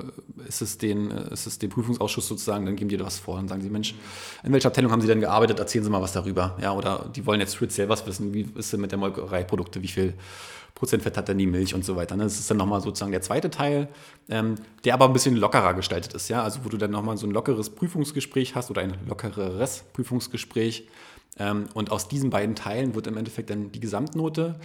[0.48, 3.50] ist es, den, ist es dem Prüfungsausschuss sozusagen, dann geben die dir was vor und
[3.50, 3.94] sagen sie, Mensch,
[4.42, 5.60] in welcher Abteilung haben Sie denn gearbeitet?
[5.60, 6.58] Erzählen Sie mal was darüber.
[6.62, 9.90] Ja, oder die wollen jetzt speziell was wissen, wie ist denn mit der Molkereiprodukte, wie
[9.90, 10.14] viel
[10.80, 12.16] Prozent Fett hat denn die Milch und so weiter.
[12.16, 12.24] Ne?
[12.24, 13.90] Das ist dann nochmal sozusagen der zweite Teil,
[14.30, 17.28] ähm, der aber ein bisschen lockerer gestaltet ist, ja, also wo du dann nochmal so
[17.28, 20.88] ein lockeres Prüfungsgespräch hast oder ein lockereres Prüfungsgespräch
[21.38, 24.56] ähm, und aus diesen beiden Teilen wird im Endeffekt dann die Gesamtnote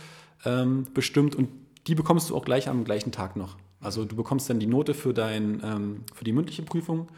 [0.44, 1.48] ähm, bestimmt und
[1.88, 3.56] die bekommst du auch gleich am gleichen Tag noch.
[3.80, 7.08] Also du bekommst dann die Note für, dein, für die mündliche Prüfung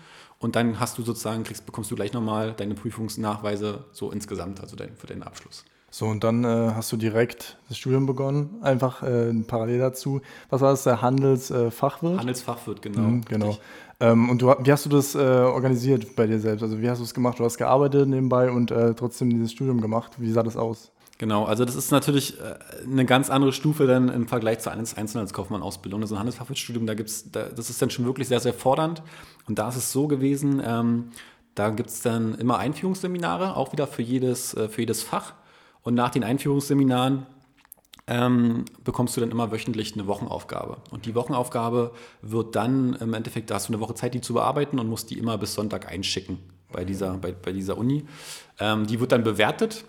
[0.41, 4.77] und dann hast du sozusagen, kriegst, bekommst du gleich nochmal deine Prüfungsnachweise so insgesamt, also
[4.97, 5.65] für deinen Abschluss.
[5.99, 10.21] So, und dann äh, hast du direkt das Studium begonnen, einfach äh, parallel dazu.
[10.51, 12.17] Was war das, der Handelsfachwirt?
[12.17, 13.01] Äh, Handelsfachwirt, genau.
[13.01, 13.57] Mhm, genau.
[14.01, 16.63] Ähm, und du, wie hast du das äh, organisiert bei dir selbst?
[16.63, 17.39] Also wie hast du es gemacht?
[17.39, 20.13] Du hast gearbeitet nebenbei und äh, trotzdem dieses Studium gemacht.
[20.19, 20.93] Wie sah das aus?
[21.17, 26.03] Genau, also das ist natürlich äh, eine ganz andere Stufe dann im Vergleich zur Einzelhandelskaufmann-Ausbildung.
[26.03, 29.03] Also ein Handelsfachwirtschaftsstudium, da gibt's, da, das ist dann schon wirklich sehr, sehr fordernd.
[29.49, 31.13] Und da ist es so gewesen, ähm,
[31.55, 35.33] da gibt es dann immer Einführungsseminare, auch wieder für jedes, für jedes Fach.
[35.87, 37.27] Und nach den Einführungsseminaren
[38.09, 40.79] ähm, bekommst du dann immer wöchentlich eine Wochenaufgabe.
[40.91, 44.35] Und die Wochenaufgabe wird dann im Endeffekt, da hast du eine Woche Zeit, die zu
[44.35, 46.39] bearbeiten und musst die immer bis Sonntag einschicken
[46.73, 48.05] bei dieser, bei, bei dieser Uni.
[48.59, 49.85] Ähm, die wird dann bewertet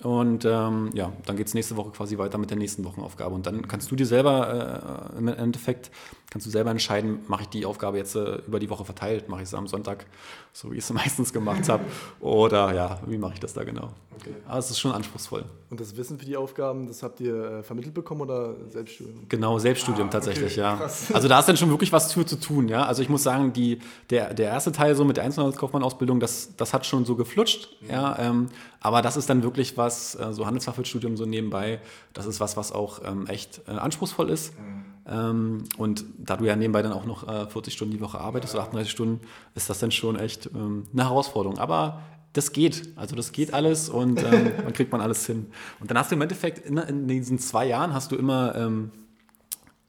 [0.00, 3.34] und ähm, ja, dann geht es nächste Woche quasi weiter mit der nächsten Wochenaufgabe.
[3.34, 5.90] Und dann kannst du dir selber äh, im Endeffekt,
[6.30, 9.42] kannst du selber entscheiden, mache ich die Aufgabe jetzt äh, über die Woche verteilt, mache
[9.42, 10.06] ich es am Sonntag,
[10.52, 11.84] so wie ich es meistens gemacht habe,
[12.20, 13.90] oder ja, wie mache ich das da genau.
[14.16, 14.34] Okay.
[14.46, 15.44] Aber es ist schon anspruchsvoll.
[15.70, 19.28] Und das Wissen für die Aufgaben, das habt ihr äh, vermittelt bekommen oder Selbststudium?
[19.28, 20.76] Genau, Selbststudium ah, tatsächlich, okay, ja.
[20.76, 21.06] Krass.
[21.14, 22.84] Also da ist dann schon wirklich was für zu tun, ja.
[22.84, 26.72] Also ich muss sagen, die, der, der erste Teil so mit der Einzelhandelskaufmann-Ausbildung, das, das
[26.72, 27.90] hat schon so geflutscht, mhm.
[27.90, 28.18] ja.
[28.18, 28.48] Ähm,
[28.80, 31.80] aber das ist dann wirklich was, äh, so Handelsfachwirtschaftsstudium so nebenbei,
[32.12, 34.58] das ist was, was auch ähm, echt anspruchsvoll ist.
[34.58, 34.83] Mhm.
[35.06, 38.54] Ähm, und da du ja nebenbei dann auch noch äh, 40 Stunden die Woche arbeitest,
[38.54, 38.60] ja.
[38.60, 39.20] oder 38 Stunden,
[39.54, 41.58] ist das dann schon echt ähm, eine Herausforderung.
[41.58, 42.00] Aber
[42.34, 42.88] das geht.
[42.96, 45.46] Also das geht alles und ähm, dann kriegt man alles hin.
[45.80, 48.90] Und dann hast du im Endeffekt in, in diesen zwei Jahren hast du immer, ähm,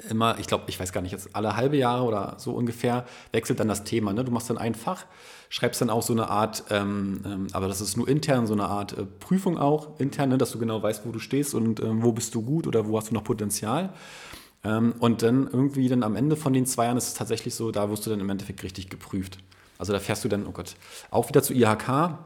[0.10, 3.60] immer, ich glaube, ich weiß gar nicht, jetzt alle halbe Jahre oder so ungefähr wechselt
[3.60, 4.14] dann das Thema.
[4.14, 4.24] Ne?
[4.24, 5.06] Du machst dann ein Fach,
[5.50, 8.66] schreibst dann auch so eine Art, ähm, ähm aber das ist nur intern, so eine
[8.66, 10.38] Art äh, Prüfung auch, intern, ne?
[10.38, 12.98] dass du genau weißt, wo du stehst und äh, wo bist du gut oder wo
[12.98, 13.92] hast du noch Potenzial.
[14.66, 17.72] Ähm, und dann irgendwie dann am Ende von den zwei Jahren ist es tatsächlich so,
[17.72, 19.38] da wirst du dann im Endeffekt richtig geprüft.
[19.78, 20.76] Also da fährst du dann, oh Gott,
[21.12, 22.18] auch wieder zu IHK,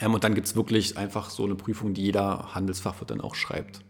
[0.00, 3.34] ähm, und dann gibt es wirklich einfach so eine Prüfung, die jeder Handelsfachwirt dann auch
[3.34, 3.80] schreibt.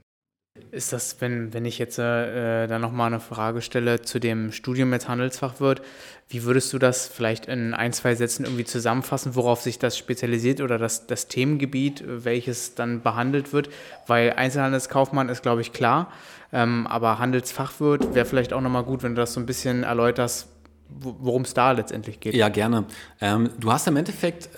[0.74, 4.92] Ist das, wenn, wenn ich jetzt äh, dann nochmal eine Frage stelle zu dem Studium
[4.92, 5.82] als Handelsfachwirt,
[6.28, 10.60] wie würdest du das vielleicht in ein, zwei Sätzen irgendwie zusammenfassen, worauf sich das spezialisiert
[10.60, 13.68] oder das, das Themengebiet, welches dann behandelt wird?
[14.06, 16.10] Weil Einzelhandelskaufmann ist, glaube ich, klar,
[16.52, 20.48] ähm, aber Handelsfachwirt wäre vielleicht auch nochmal gut, wenn du das so ein bisschen erläuterst,
[20.88, 22.34] worum es da letztendlich geht.
[22.34, 22.84] Ja, gerne.
[23.20, 24.48] Ähm, du hast im Endeffekt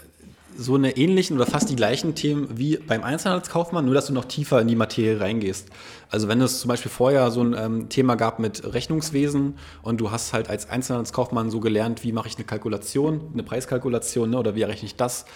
[0.58, 4.24] so eine ähnlichen oder fast die gleichen Themen wie beim Einzelhandelskaufmann, nur dass du noch
[4.24, 5.68] tiefer in die Materie reingehst.
[6.10, 10.10] Also wenn es zum Beispiel vorher so ein ähm, Thema gab mit Rechnungswesen und du
[10.10, 14.54] hast halt als Einzelhandelskaufmann so gelernt, wie mache ich eine Kalkulation, eine Preiskalkulation ne, oder
[14.54, 15.26] wie errechne ich das,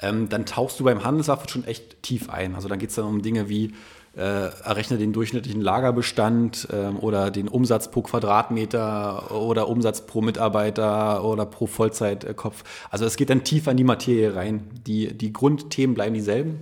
[0.00, 2.54] ähm, dann tauchst du beim Handelswaffen schon echt tief ein.
[2.54, 3.72] Also dann geht es dann um Dinge wie
[4.16, 11.22] äh, errechne den durchschnittlichen Lagerbestand äh, oder den Umsatz pro Quadratmeter oder Umsatz pro Mitarbeiter
[11.22, 12.64] oder pro Vollzeitkopf.
[12.90, 14.70] Also es geht dann tiefer in die Materie rein.
[14.86, 16.60] Die, die Grundthemen bleiben dieselben,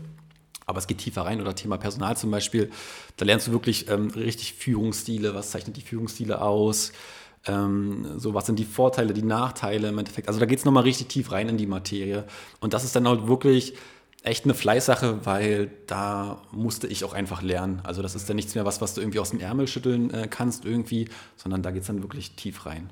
[0.66, 1.40] aber es geht tiefer rein.
[1.40, 2.70] Oder Thema Personal zum Beispiel,
[3.16, 6.92] da lernst du wirklich ähm, richtig Führungsstile, was zeichnet die Führungsstile aus.
[7.46, 10.26] Ähm, so, was sind die Vorteile, die Nachteile im Endeffekt?
[10.26, 12.24] Also da geht es nochmal richtig tief rein in die Materie.
[12.58, 13.74] Und das ist dann halt wirklich
[14.24, 17.80] echt eine Fleißsache, weil da musste ich auch einfach lernen.
[17.84, 20.26] Also das ist dann nichts mehr was, was du irgendwie aus dem Ärmel schütteln äh,
[20.28, 22.90] kannst irgendwie, sondern da geht es dann wirklich tief rein.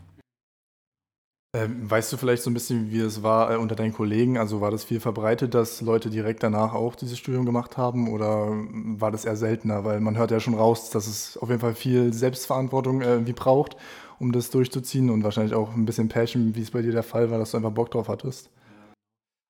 [1.55, 4.39] Ähm, weißt du vielleicht so ein bisschen, wie es war äh, unter deinen Kollegen?
[4.39, 8.49] Also war das viel verbreitet, dass Leute direkt danach auch dieses Studium gemacht haben oder
[8.51, 9.85] war das eher seltener?
[9.85, 13.77] Weil man hört ja schon raus, dass es auf jeden Fall viel Selbstverantwortung äh, braucht,
[14.19, 17.31] um das durchzuziehen und wahrscheinlich auch ein bisschen Passion, wie es bei dir der Fall
[17.31, 18.51] war, dass du einfach Bock drauf hattest.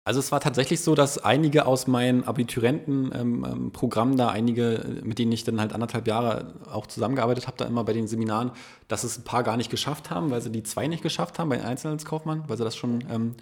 [0.05, 5.21] Also es war tatsächlich so, dass einige aus meinen Abiturientenprogramm ähm, ähm da, einige, mit
[5.21, 8.51] denen ich dann halt anderthalb Jahre auch zusammengearbeitet habe, da immer bei den Seminaren,
[8.89, 11.51] dass es ein paar gar nicht geschafft haben, weil sie die zwei nicht geschafft haben
[11.51, 13.37] bei Einzelhandelskaufmann, weil sie das schon ähm,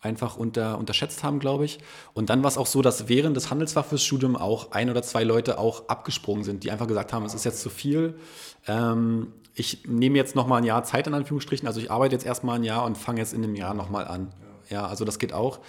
[0.00, 1.78] einfach unter, unterschätzt haben, glaube ich.
[2.14, 5.58] Und dann war es auch so, dass während des Handelsfachwissen auch ein oder zwei Leute
[5.58, 8.18] auch abgesprungen sind, die einfach gesagt haben, es ist jetzt zu viel.
[8.66, 12.56] Ähm, ich nehme jetzt nochmal ein Jahr Zeit in Anführungsstrichen, also ich arbeite jetzt erstmal
[12.56, 14.32] ein Jahr und fange jetzt in einem Jahr nochmal an.
[14.70, 15.60] Ja, also das geht auch.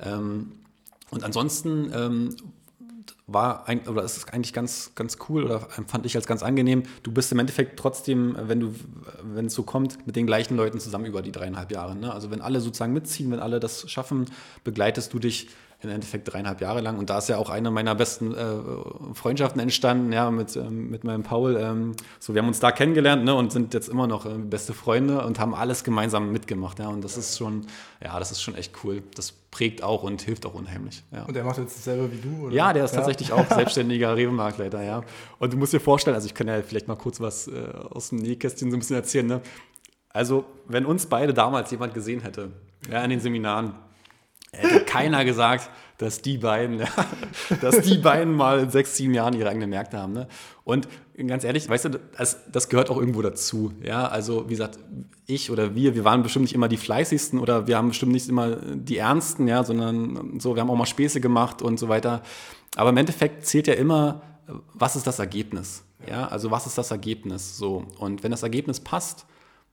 [0.00, 0.52] Ähm,
[1.10, 2.36] und ansonsten ähm,
[3.26, 6.84] war ein, oder ist es eigentlich ganz, ganz cool oder fand ich als ganz angenehm.
[7.02, 8.74] Du bist im Endeffekt trotzdem, wenn du,
[9.22, 11.94] wenn es so kommt, mit den gleichen Leuten zusammen über die dreieinhalb Jahre.
[11.94, 12.12] Ne?
[12.12, 14.26] Also wenn alle sozusagen mitziehen, wenn alle das schaffen,
[14.64, 15.48] begleitest du dich
[15.80, 16.98] im Endeffekt dreieinhalb Jahre lang.
[16.98, 21.04] Und da ist ja auch eine meiner besten äh, Freundschaften entstanden, ja, mit, ähm, mit
[21.04, 21.56] meinem Paul.
[21.56, 24.74] Ähm, so, wir haben uns da kennengelernt ne, und sind jetzt immer noch äh, beste
[24.74, 26.80] Freunde und haben alles gemeinsam mitgemacht.
[26.80, 27.66] Ja, und das ist schon,
[28.02, 29.04] ja, das ist schon echt cool.
[29.14, 31.04] Das prägt auch und hilft auch unheimlich.
[31.12, 31.22] Ja.
[31.24, 32.46] Und der macht jetzt dasselbe wie du?
[32.46, 32.54] Oder?
[32.54, 32.98] Ja, der ist ja.
[32.98, 35.04] tatsächlich auch selbstständiger Rewe-Marktleiter, ja.
[35.38, 38.08] Und du musst dir vorstellen, also ich kann ja vielleicht mal kurz was äh, aus
[38.08, 39.26] dem Nähkästchen so ein bisschen erzählen.
[39.26, 39.40] Ne?
[40.10, 42.50] Also, wenn uns beide damals jemand gesehen hätte,
[42.90, 43.74] ja, in den Seminaren,
[44.52, 46.82] hätte keiner gesagt, dass die beiden,
[47.60, 50.12] dass die beiden mal in sechs, sieben Jahren ihre eigenen Märkte haben.
[50.12, 50.28] Ne?
[50.64, 50.88] Und
[51.26, 53.72] ganz ehrlich, weißt du, das, das, gehört auch irgendwo dazu.
[53.82, 54.78] Ja, also wie gesagt,
[55.26, 58.28] ich oder wir, wir waren bestimmt nicht immer die fleißigsten oder wir haben bestimmt nicht
[58.28, 62.22] immer die Ernsten, ja, sondern so, wir haben auch mal Späße gemacht und so weiter.
[62.76, 64.22] Aber im Endeffekt zählt ja immer,
[64.72, 65.82] was ist das Ergebnis?
[66.08, 67.56] Ja, also was ist das Ergebnis?
[67.56, 67.84] So.
[67.98, 69.26] Und wenn das Ergebnis passt,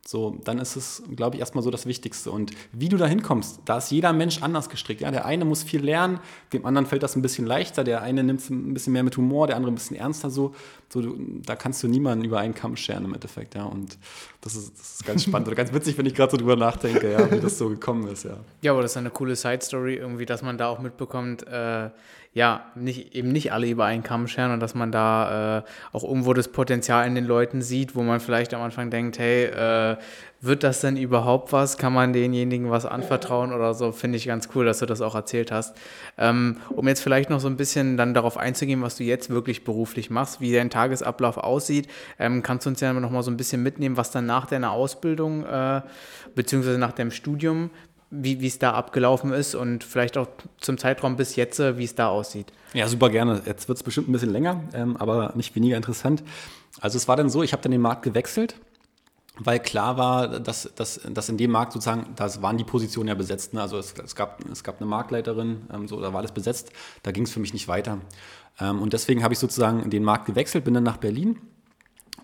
[0.08, 2.30] so, dann ist es, glaube ich, erstmal so das Wichtigste.
[2.30, 5.02] Und wie du da hinkommst, da ist jeder Mensch anders gestrickt.
[5.02, 6.20] Ja, der eine muss viel lernen,
[6.54, 9.18] dem anderen fällt das ein bisschen leichter, der eine nimmt es ein bisschen mehr mit
[9.18, 10.30] Humor, der andere ein bisschen ernster.
[10.30, 10.54] So,
[10.89, 13.56] so du, da kannst du niemanden über einen Kamm scheren im Endeffekt.
[13.56, 13.98] Ja, und
[14.41, 17.12] das ist, das ist ganz spannend oder ganz witzig, wenn ich gerade so drüber nachdenke,
[17.12, 18.26] ja, wie das so gekommen ist.
[18.26, 21.89] Ja, ja aber das ist eine coole Side-Story, irgendwie, dass man da auch mitbekommt, äh,
[22.36, 26.04] ja, nicht, eben nicht alle über einen Kamm scheren und dass man da äh, auch
[26.04, 29.95] irgendwo das Potenzial in den Leuten sieht, wo man vielleicht am Anfang denkt, hey, äh,
[30.41, 31.78] wird das denn überhaupt was?
[31.78, 33.93] Kann man denjenigen was anvertrauen oder so?
[33.93, 35.78] Finde ich ganz cool, dass du das auch erzählt hast.
[36.17, 39.63] Ähm, um jetzt vielleicht noch so ein bisschen dann darauf einzugehen, was du jetzt wirklich
[39.63, 41.88] beruflich machst, wie dein Tagesablauf aussieht,
[42.19, 44.71] ähm, kannst du uns ja noch mal so ein bisschen mitnehmen, was dann nach deiner
[44.71, 45.82] Ausbildung äh,
[46.36, 47.69] beziehungsweise nach deinem Studium
[48.23, 50.28] wie es da abgelaufen ist und vielleicht auch
[50.60, 52.51] zum Zeitraum bis jetzt, wie es da aussieht.
[52.73, 53.41] Ja, super gerne.
[53.45, 56.23] Jetzt wird es bestimmt ein bisschen länger, ähm, aber nicht weniger interessant.
[56.82, 58.56] Also es war dann so, ich habe dann den Markt gewechselt,
[59.39, 63.15] weil klar war, dass, dass, dass in dem Markt sozusagen, da waren die Positionen ja
[63.15, 63.54] besetzt.
[63.54, 63.62] Ne?
[63.62, 66.71] Also es, es, gab, es gab eine Marktleiterin, ähm, so, da war alles besetzt,
[67.04, 67.99] da ging es für mich nicht weiter.
[68.60, 71.39] Ähm, und deswegen habe ich sozusagen den Markt gewechselt, bin dann nach Berlin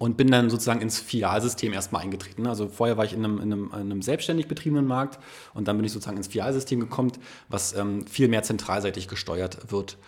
[0.01, 2.47] und bin dann sozusagen ins Filialsystem erstmal eingetreten.
[2.47, 5.19] Also vorher war ich in einem, in einem, in einem selbstständig betriebenen Markt
[5.53, 7.11] und dann bin ich sozusagen ins Filialsystem gekommen,
[7.49, 9.99] was ähm, viel mehr zentralseitig gesteuert wird.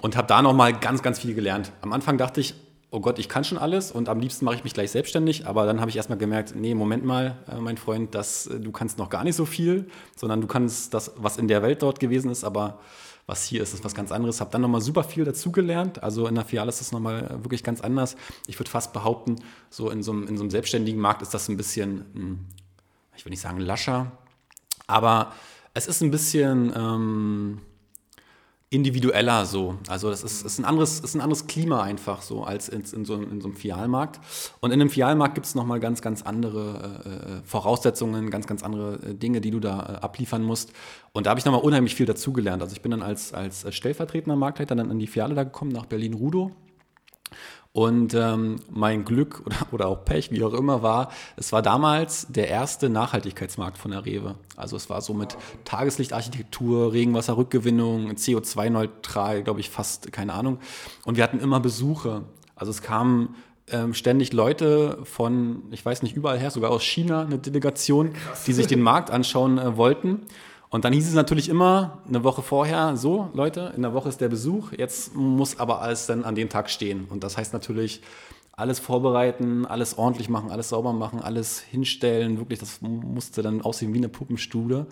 [0.00, 1.70] Und habe da nochmal ganz, ganz viel gelernt.
[1.82, 2.54] Am Anfang dachte ich,
[2.90, 5.46] oh Gott, ich kann schon alles und am liebsten mache ich mich gleich selbstständig.
[5.46, 8.72] Aber dann habe ich erstmal gemerkt, nee, Moment mal, äh, mein Freund, das, äh, du
[8.72, 12.00] kannst noch gar nicht so viel, sondern du kannst das, was in der Welt dort
[12.00, 12.78] gewesen ist, aber
[13.26, 14.40] was hier ist, ist was ganz anderes.
[14.40, 16.02] Habe dann nochmal super viel dazugelernt.
[16.02, 18.16] Also in der Filiale ist das nochmal wirklich ganz anders.
[18.46, 19.36] Ich würde fast behaupten,
[19.68, 22.38] so in so, einem, in so einem selbstständigen Markt ist das ein bisschen, hm,
[23.16, 24.12] ich will nicht sagen lascher,
[24.86, 25.32] aber
[25.74, 26.72] es ist ein bisschen...
[26.76, 27.60] Ähm,
[28.68, 29.76] individueller so.
[29.88, 33.04] Also das ist, ist, ein, anderes, ist ein anderes Klima einfach so als in, in,
[33.04, 34.20] so, in so einem Fialmarkt.
[34.60, 38.64] Und in einem Fialmarkt gibt es nochmal ganz, ganz andere äh, äh, Voraussetzungen, ganz, ganz
[38.64, 40.72] andere äh, Dinge, die du da äh, abliefern musst.
[41.12, 42.60] Und da habe ich nochmal unheimlich viel dazugelernt.
[42.60, 45.86] Also ich bin dann als, als stellvertretender Marktleiter dann in die Fiale da gekommen, nach
[45.86, 46.50] Berlin-Rudow.
[47.76, 52.26] Und ähm, mein Glück oder, oder auch Pech, wie auch immer, war, es war damals
[52.30, 54.36] der erste Nachhaltigkeitsmarkt von der Rewe.
[54.56, 55.36] Also es war so mit
[55.66, 60.58] Tageslichtarchitektur, Regenwasserrückgewinnung, CO2-neutral, glaube ich, fast, keine Ahnung.
[61.04, 62.22] Und wir hatten immer Besuche.
[62.54, 63.34] Also es kamen
[63.68, 68.44] ähm, ständig Leute von, ich weiß nicht, überall her, sogar aus China, eine Delegation, Krass.
[68.44, 70.22] die sich den Markt anschauen äh, wollten.
[70.68, 74.20] Und dann hieß es natürlich immer eine Woche vorher, so Leute, in der Woche ist
[74.20, 77.06] der Besuch, jetzt muss aber alles dann an dem Tag stehen.
[77.08, 78.02] Und das heißt natürlich,
[78.52, 83.92] alles vorbereiten, alles ordentlich machen, alles sauber machen, alles hinstellen, wirklich, das musste dann aussehen
[83.92, 84.86] wie eine Puppenstuhle.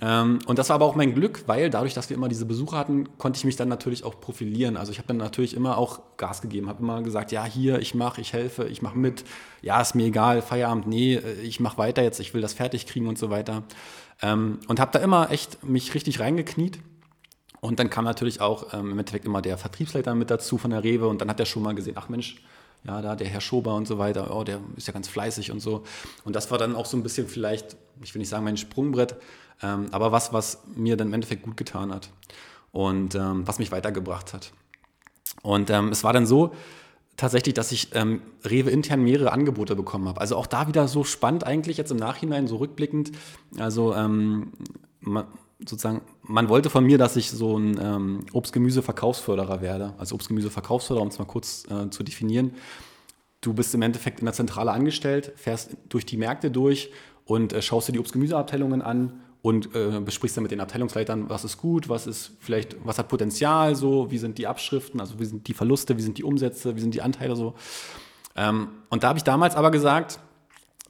[0.00, 2.76] Ähm, und das war aber auch mein Glück, weil dadurch, dass wir immer diese Besuche
[2.76, 4.76] hatten, konnte ich mich dann natürlich auch profilieren.
[4.76, 7.94] Also ich habe dann natürlich immer auch Gas gegeben, habe immer gesagt, ja, hier, ich
[7.94, 9.24] mache, ich helfe, ich mache mit,
[9.62, 13.06] ja, ist mir egal, Feierabend, nee, ich mache weiter jetzt, ich will das fertig kriegen
[13.06, 13.62] und so weiter.
[14.22, 16.78] Ähm, und habe da immer echt mich richtig reingekniet.
[17.60, 20.84] Und dann kam natürlich auch ähm, im Endeffekt immer der Vertriebsleiter mit dazu von der
[20.84, 22.42] Rewe und dann hat er schon mal gesehen, ach Mensch,
[22.86, 25.60] ja, da der Herr Schober und so weiter, oh, der ist ja ganz fleißig und
[25.60, 25.82] so.
[26.24, 29.16] Und das war dann auch so ein bisschen vielleicht, ich will nicht sagen mein Sprungbrett,
[29.62, 32.10] ähm, aber was, was mir dann im Endeffekt gut getan hat
[32.72, 34.52] und ähm, was mich weitergebracht hat.
[35.42, 36.54] Und ähm, es war dann so,
[37.16, 40.20] tatsächlich, dass ich ähm, Rewe intern mehrere Angebote bekommen habe.
[40.20, 43.12] Also auch da wieder so spannend eigentlich jetzt im Nachhinein, so rückblickend.
[43.58, 44.52] Also ähm,
[45.58, 49.94] sozusagen, man wollte von mir, dass ich so ein ähm, Obst-Gemüse-Verkaufsförderer werde.
[49.98, 52.54] Also Obst-Gemüse-Verkaufsförderer, um es mal kurz äh, zu definieren.
[53.40, 56.90] Du bist im Endeffekt in der Zentrale angestellt, fährst durch die Märkte durch
[57.24, 61.44] und äh, schaust dir die Obst-Gemüse-Abteilungen an und äh, besprichst dann mit den Abteilungsleitern, was
[61.44, 65.26] ist gut, was ist vielleicht, was hat Potenzial so, wie sind die Abschriften, also wie
[65.26, 67.52] sind die Verluste, wie sind die Umsätze, wie sind die Anteile so.
[68.36, 70.18] Ähm, und da habe ich damals aber gesagt,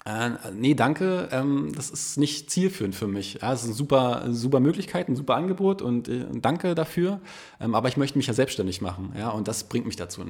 [0.06, 3.40] äh, nee, danke, ähm, das ist nicht zielführend für mich.
[3.42, 7.20] Ja, es ist eine super, super Möglichkeit, ein super Angebot und äh, danke dafür.
[7.58, 9.14] Ähm, aber ich möchte mich ja selbstständig machen.
[9.18, 10.22] Ja, und das bringt mich dazu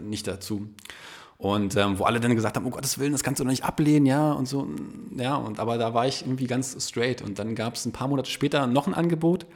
[0.00, 0.70] nicht dazu.
[1.38, 3.64] Und ähm, wo alle dann gesagt haben, um Gottes Willen, das kannst du doch nicht
[3.64, 4.66] ablehnen, ja, und so.
[5.16, 7.20] Ja, und aber da war ich irgendwie ganz straight.
[7.20, 9.46] Und dann gab es ein paar Monate später noch ein Angebot.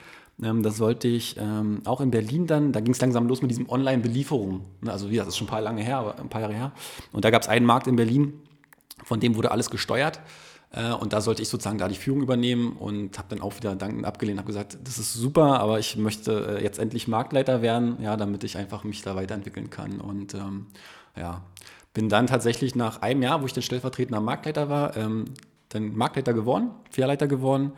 [0.42, 3.50] Ähm, das sollte ich ähm, auch in Berlin dann, da ging es langsam los mit
[3.50, 4.62] diesem Online-Belieferung.
[4.82, 6.72] Ne, also wie, das ist schon ein paar lange her, aber ein paar Jahre her.
[7.12, 8.34] Und da gab es einen Markt in Berlin,
[9.04, 10.20] von dem wurde alles gesteuert.
[10.72, 13.74] Äh, und da sollte ich sozusagen da die Führung übernehmen und habe dann auch wieder
[13.74, 17.96] dankend abgelehnt, habe gesagt, das ist super, aber ich möchte äh, jetzt endlich Marktleiter werden,
[18.00, 20.00] ja, damit ich einfach mich da weiterentwickeln kann.
[20.00, 20.66] Und ähm,
[21.16, 21.42] ja,
[21.92, 25.26] bin dann tatsächlich nach einem Jahr, wo ich dann stellvertretender Marktleiter war, ähm,
[25.70, 27.72] dann Marktleiter geworden, Fährleiter geworden,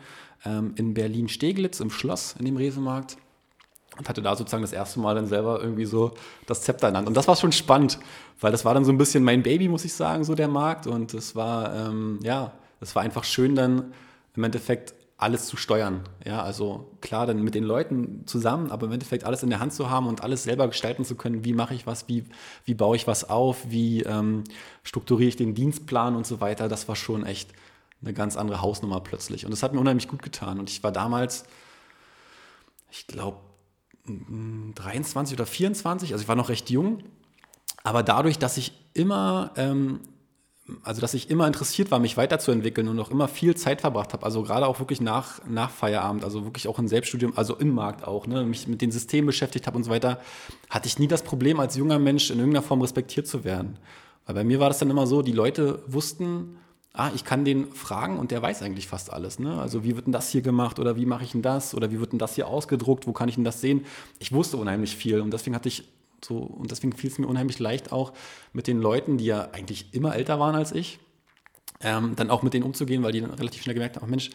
[0.45, 3.17] ähm, in Berlin-Steglitz im Schloss in dem Resemarkt
[3.97, 6.13] und hatte da sozusagen das erste Mal dann selber irgendwie so
[6.47, 7.07] das Zepter Hand.
[7.07, 7.99] Und das war schon spannend,
[8.39, 10.87] weil das war dann so ein bisschen mein Baby, muss ich sagen, so der Markt.
[10.87, 12.51] Und es war, ähm, ja,
[12.83, 13.93] es war einfach schön dann
[14.35, 16.01] im Endeffekt alles zu steuern.
[16.25, 19.73] Ja, also klar, dann mit den Leuten zusammen, aber im Endeffekt alles in der Hand
[19.73, 21.45] zu haben und alles selber gestalten zu können.
[21.45, 22.07] Wie mache ich was?
[22.07, 22.25] Wie,
[22.65, 23.69] wie baue ich was auf?
[23.69, 24.43] Wie ähm,
[24.83, 26.67] strukturiere ich den Dienstplan und so weiter?
[26.67, 27.51] Das war schon echt
[28.01, 29.45] eine ganz andere Hausnummer plötzlich.
[29.45, 30.59] Und das hat mir unheimlich gut getan.
[30.59, 31.45] Und ich war damals,
[32.91, 33.37] ich glaube,
[34.05, 37.03] 23 oder 24, also ich war noch recht jung,
[37.83, 40.01] aber dadurch, dass ich immer, ähm,
[40.83, 44.25] also dass ich immer interessiert war, mich weiterzuentwickeln und auch immer viel Zeit verbracht habe,
[44.25, 48.07] also gerade auch wirklich nach, nach Feierabend, also wirklich auch im Selbststudium, also im Markt
[48.07, 50.21] auch, ne, mich mit den Systemen beschäftigt habe und so weiter,
[50.69, 53.77] hatte ich nie das Problem, als junger Mensch in irgendeiner Form respektiert zu werden.
[54.25, 56.55] Weil bei mir war das dann immer so, die Leute wussten,
[56.93, 59.39] ah, ich kann den fragen und der weiß eigentlich fast alles.
[59.39, 59.59] Ne?
[59.59, 61.99] Also wie wird denn das hier gemacht oder wie mache ich denn das oder wie
[61.99, 63.85] wird denn das hier ausgedruckt, wo kann ich denn das sehen?
[64.19, 65.89] Ich wusste unheimlich viel und deswegen hatte ich
[66.23, 68.13] so, und deswegen fiel es mir unheimlich leicht auch
[68.53, 70.99] mit den Leuten, die ja eigentlich immer älter waren als ich,
[71.81, 74.31] ähm, dann auch mit denen umzugehen, weil die dann relativ schnell gemerkt haben, Mensch,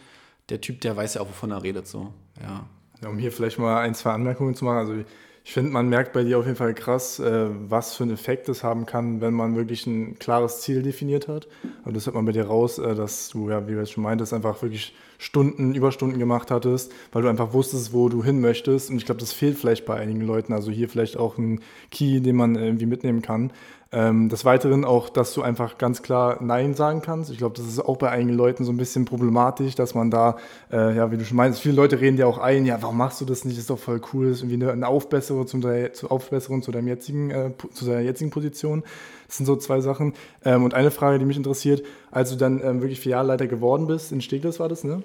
[0.49, 1.87] der Typ, der weiß ja auch, wovon er redet.
[1.87, 2.13] So.
[2.41, 2.67] Ja.
[3.01, 4.77] ja um hier vielleicht mal ein, zwei Anmerkungen zu machen.
[4.77, 5.03] Also
[5.49, 8.47] ich finde, man merkt bei dir auf jeden Fall krass, äh, was für einen Effekt
[8.49, 11.47] es haben kann, wenn man wirklich ein klares Ziel definiert hat.
[11.85, 14.03] Und das hört man bei dir raus, äh, dass du, ja, wie du jetzt schon
[14.03, 18.91] meintest, einfach wirklich Stunden, Überstunden gemacht hattest, weil du einfach wusstest, wo du hin möchtest.
[18.91, 20.53] Und ich glaube, das fehlt vielleicht bei einigen Leuten.
[20.53, 23.51] Also hier vielleicht auch ein Key, den man irgendwie mitnehmen kann.
[23.91, 27.31] Ähm, des Weiteren auch, dass du einfach ganz klar Nein sagen kannst.
[27.31, 30.37] Ich glaube, das ist auch bei einigen Leuten so ein bisschen problematisch, dass man da,
[30.71, 33.19] äh, ja, wie du schon meinst, viele Leute reden dir auch ein, ja, warum machst
[33.19, 33.57] du das nicht?
[33.57, 36.71] Das ist doch voll cool, das ist irgendwie eine, eine Aufbesserung, zum, zu Aufbesserung zu,
[36.71, 38.83] deinem jetzigen, äh, zu deiner jetzigen Position.
[39.25, 40.13] Das sind so zwei Sachen.
[40.45, 44.11] Ähm, und eine Frage, die mich interessiert, als du dann ähm, wirklich Filialleiter geworden bist,
[44.11, 45.01] in Steglitz war das, ne?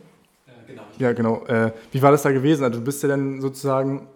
[0.46, 0.82] Ja, genau.
[0.98, 1.44] Ja, genau.
[1.46, 2.64] Äh, wie war das da gewesen?
[2.64, 4.08] Also du bist ja dann sozusagen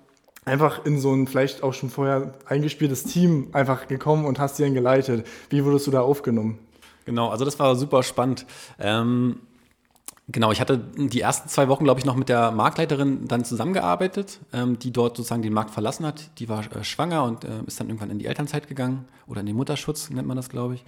[0.49, 4.63] einfach in so ein vielleicht auch schon vorher eingespieltes Team einfach gekommen und hast die
[4.63, 5.27] dann geleitet.
[5.51, 6.59] Wie wurdest du da aufgenommen?
[7.05, 8.45] Genau, also das war super spannend.
[8.79, 9.41] Ähm,
[10.29, 14.41] genau, ich hatte die ersten zwei Wochen, glaube ich, noch mit der Marktleiterin dann zusammengearbeitet,
[14.53, 16.39] ähm, die dort sozusagen den Markt verlassen hat.
[16.39, 19.47] Die war äh, schwanger und äh, ist dann irgendwann in die Elternzeit gegangen oder in
[19.47, 20.85] den Mutterschutz, nennt man das, glaube ich.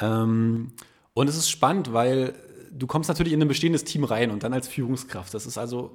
[0.00, 0.72] Ähm,
[1.14, 2.34] und es ist spannend, weil
[2.72, 5.32] du kommst natürlich in ein bestehendes Team rein und dann als Führungskraft.
[5.34, 5.92] Das ist also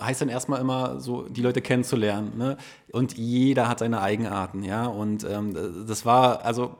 [0.00, 2.32] heißt dann erstmal immer so, die Leute kennenzulernen.
[2.36, 2.56] Ne?
[2.92, 4.86] Und jeder hat seine Eigenarten, ja.
[4.86, 6.76] Und ähm, das war, also,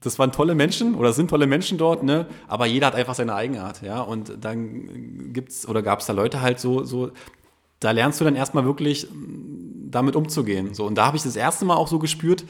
[0.00, 2.26] das waren tolle Menschen oder sind tolle Menschen dort, ne?
[2.48, 4.00] Aber jeder hat einfach seine Eigenart, ja.
[4.00, 7.10] Und dann gibt's oder gab es da Leute halt so, so,
[7.80, 9.08] da lernst du dann erstmal wirklich
[9.90, 10.74] damit umzugehen.
[10.74, 12.44] So, und da habe ich das erste Mal auch so gespürt,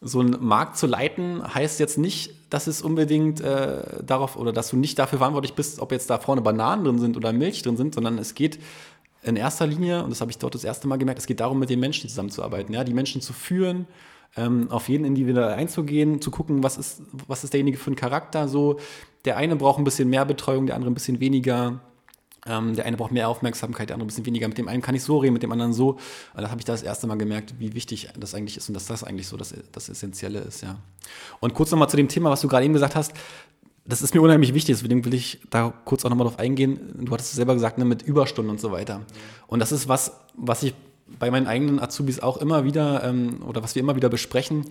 [0.00, 4.68] so einen Markt zu leiten, heißt jetzt nicht, dass es unbedingt äh, darauf oder dass
[4.68, 7.76] du nicht dafür verantwortlich bist, ob jetzt da vorne Bananen drin sind oder Milch drin
[7.76, 8.58] sind, sondern es geht
[9.24, 11.58] in erster Linie, und das habe ich dort das erste Mal gemerkt, es geht darum,
[11.58, 13.86] mit den Menschen zusammenzuarbeiten, ja, die Menschen zu führen,
[14.36, 18.48] ähm, auf jeden individuell einzugehen, zu gucken, was ist, was ist derjenige für ein Charakter.
[18.48, 18.78] So,
[19.24, 21.80] der eine braucht ein bisschen mehr Betreuung, der andere ein bisschen weniger.
[22.46, 24.48] Ähm, der eine braucht mehr Aufmerksamkeit, der andere ein bisschen weniger.
[24.48, 25.98] Mit dem einen kann ich so reden, mit dem anderen so.
[26.36, 29.02] Da habe ich das erste Mal gemerkt, wie wichtig das eigentlich ist und dass das
[29.02, 30.76] eigentlich so das, das Essentielle ist, ja.
[31.40, 33.14] Und kurz nochmal zu dem Thema, was du gerade eben gesagt hast
[33.86, 36.78] das ist mir unheimlich wichtig, deswegen will ich da kurz auch nochmal drauf eingehen.
[37.04, 39.02] Du hattest es selber gesagt, ne, mit Überstunden und so weiter.
[39.46, 40.74] Und das ist was, was ich
[41.18, 44.64] bei meinen eigenen Azubis auch immer wieder ähm, oder was wir immer wieder besprechen.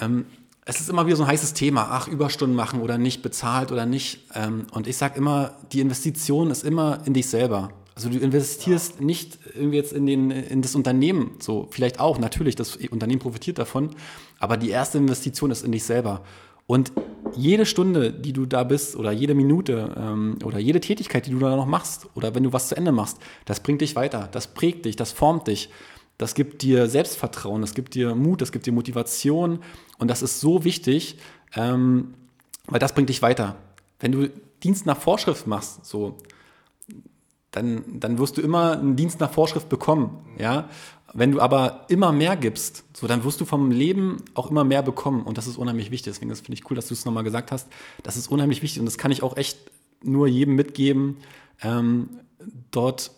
[0.00, 0.26] Ähm,
[0.66, 3.86] es ist immer wieder so ein heißes Thema, ach, Überstunden machen oder nicht, bezahlt oder
[3.86, 4.20] nicht.
[4.34, 7.70] Ähm, und ich sage immer, die Investition ist immer in dich selber.
[7.94, 12.54] Also du investierst nicht irgendwie jetzt in, den, in das Unternehmen, so vielleicht auch, natürlich,
[12.54, 13.90] das Unternehmen profitiert davon,
[14.38, 16.22] aber die erste Investition ist in dich selber.
[16.68, 16.92] Und
[17.34, 21.38] jede Stunde, die du da bist, oder jede Minute ähm, oder jede Tätigkeit, die du
[21.38, 24.48] da noch machst, oder wenn du was zu Ende machst, das bringt dich weiter, das
[24.48, 25.70] prägt dich, das formt dich,
[26.18, 29.60] das gibt dir Selbstvertrauen, das gibt dir Mut, das gibt dir Motivation
[29.98, 31.16] und das ist so wichtig,
[31.56, 32.12] ähm,
[32.66, 33.56] weil das bringt dich weiter.
[33.98, 34.30] Wenn du
[34.62, 36.18] Dienst nach Vorschrift machst, so,
[37.58, 40.18] dann, dann wirst du immer einen Dienst nach Vorschrift bekommen.
[40.38, 40.68] Ja?
[41.12, 44.82] Wenn du aber immer mehr gibst, so, dann wirst du vom Leben auch immer mehr
[44.82, 45.22] bekommen.
[45.22, 46.12] Und das ist unheimlich wichtig.
[46.12, 47.68] Deswegen finde ich cool, dass du es nochmal gesagt hast.
[48.02, 48.80] Das ist unheimlich wichtig.
[48.80, 49.58] Und das kann ich auch echt
[50.02, 51.16] nur jedem mitgeben,
[51.62, 52.08] ähm,
[52.70, 53.10] dort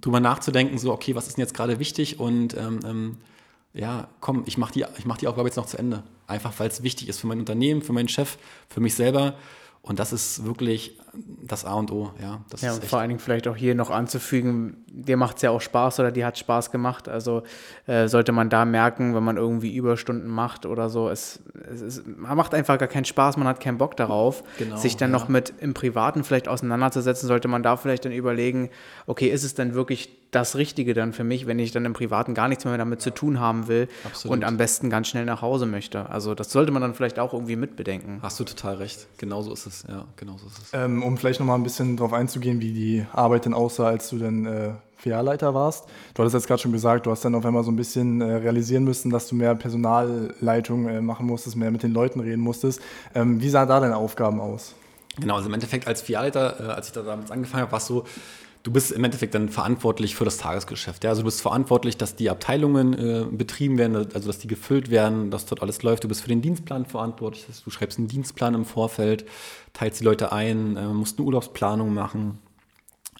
[0.00, 2.20] drüber nachzudenken, so, okay, was ist denn jetzt gerade wichtig?
[2.20, 3.16] Und ähm, ähm,
[3.72, 6.02] ja, komm, ich mache die, mach die Aufgabe jetzt noch zu Ende.
[6.26, 8.38] Einfach, weil es wichtig ist für mein Unternehmen, für meinen Chef,
[8.68, 9.34] für mich selber.
[9.82, 12.40] Und das ist wirklich das A und O, ja.
[12.50, 15.50] Das ja, und vor allen Dingen vielleicht auch hier noch anzufügen, dir macht es ja
[15.50, 17.08] auch Spaß oder die hat Spaß gemacht.
[17.08, 17.42] Also
[17.86, 21.40] äh, sollte man da merken, wenn man irgendwie Überstunden macht oder so, es,
[21.72, 24.44] es, es macht einfach gar keinen Spaß, man hat keinen Bock darauf.
[24.58, 25.18] Genau, sich dann ja.
[25.18, 28.70] noch mit im Privaten vielleicht auseinanderzusetzen, sollte man da vielleicht dann überlegen,
[29.06, 32.34] okay, ist es denn wirklich das Richtige dann für mich, wenn ich dann im Privaten
[32.34, 34.36] gar nichts mehr damit zu tun haben will Absolut.
[34.36, 36.08] und am besten ganz schnell nach Hause möchte.
[36.08, 38.20] Also das sollte man dann vielleicht auch irgendwie mitbedenken.
[38.22, 39.06] Hast du total recht.
[39.18, 40.70] Genauso ist es, ja, genauso ist es.
[40.72, 44.18] Ähm, um vielleicht nochmal ein bisschen darauf einzugehen, wie die Arbeit denn aussah, als du
[44.18, 45.86] dann äh, Filialleiter warst.
[46.14, 48.34] Du hattest jetzt gerade schon gesagt, du hast dann auf einmal so ein bisschen äh,
[48.34, 52.80] realisieren müssen, dass du mehr Personalleitung äh, machen musstest, mehr mit den Leuten reden musstest.
[53.14, 54.74] Ähm, wie sahen da deine Aufgaben aus?
[55.18, 57.86] Genau, also im Endeffekt als Filialleiter, äh, als ich da damals angefangen habe, war es
[57.86, 58.04] so,
[58.62, 61.04] du bist im Endeffekt dann verantwortlich für das Tagesgeschäft.
[61.04, 61.10] Ja?
[61.10, 65.30] Also du bist verantwortlich, dass die Abteilungen äh, betrieben werden, also dass die gefüllt werden,
[65.30, 66.04] dass dort alles läuft.
[66.04, 67.46] Du bist für den Dienstplan verantwortlich.
[67.64, 69.24] Du schreibst einen Dienstplan im Vorfeld,
[69.72, 72.38] teilst die Leute ein, äh, musst eine Urlaubsplanung machen.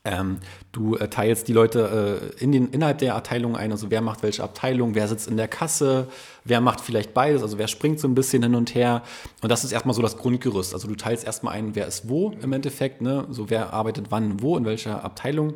[0.03, 0.39] Ähm,
[0.73, 4.23] du äh, teilst die Leute äh, in den, innerhalb der Abteilung ein, also wer macht
[4.23, 6.09] welche Abteilung, wer sitzt in der Kasse,
[6.45, 9.03] wer macht vielleicht beides, also wer springt so ein bisschen hin und her.
[9.43, 10.73] Und das ist erstmal so das Grundgerüst.
[10.73, 13.27] Also du teilst erstmal ein, wer ist wo im Endeffekt, ne?
[13.29, 15.55] so wer arbeitet wann, wo, in welcher Abteilung.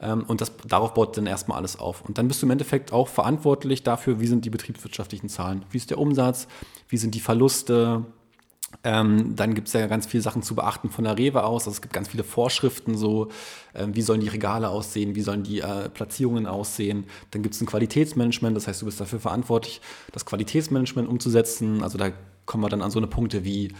[0.00, 2.02] Ähm, und das, darauf baut dann erstmal alles auf.
[2.02, 5.78] Und dann bist du im Endeffekt auch verantwortlich dafür, wie sind die betriebswirtschaftlichen Zahlen, wie
[5.78, 6.46] ist der Umsatz,
[6.88, 8.04] wie sind die Verluste,
[8.84, 11.62] ähm, dann gibt es ja ganz viele Sachen zu beachten von der Rewe aus.
[11.62, 13.28] Also es gibt ganz viele Vorschriften, so
[13.74, 17.04] ähm, wie sollen die Regale aussehen, wie sollen die äh, Platzierungen aussehen.
[17.32, 19.80] Dann gibt es ein Qualitätsmanagement, das heißt, du bist dafür verantwortlich,
[20.12, 21.82] das Qualitätsmanagement umzusetzen.
[21.82, 22.10] Also da
[22.46, 23.72] kommen wir dann an so eine Punkte wie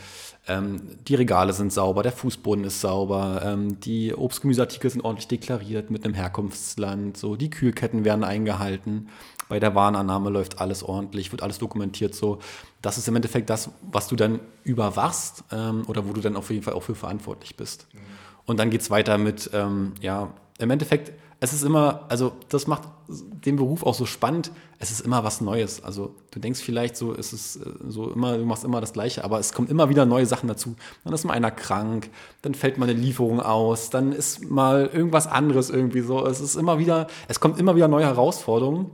[0.48, 5.90] ähm, die Regale sind sauber, der Fußboden ist sauber, ähm, die Obst-Gemüseartikel sind ordentlich deklariert
[5.90, 9.08] mit einem Herkunftsland, so die Kühlketten werden eingehalten
[9.50, 12.38] bei der Warenannahme läuft alles ordentlich, wird alles dokumentiert so.
[12.80, 16.50] Das ist im Endeffekt das, was du dann überwachst ähm, oder wo du dann auf
[16.50, 17.88] jeden Fall auch für verantwortlich bist.
[17.92, 17.98] Mhm.
[18.46, 22.68] Und dann geht es weiter mit, ähm, ja, im Endeffekt, es ist immer, also das
[22.68, 25.82] macht den Beruf auch so spannend, es ist immer was Neues.
[25.82, 29.24] Also du denkst vielleicht so, es ist äh, so immer, du machst immer das Gleiche,
[29.24, 30.76] aber es kommen immer wieder neue Sachen dazu.
[31.02, 32.08] Dann ist mal einer krank,
[32.42, 36.24] dann fällt mal eine Lieferung aus, dann ist mal irgendwas anderes irgendwie so.
[36.24, 38.90] Es ist immer wieder, es kommt immer wieder neue Herausforderungen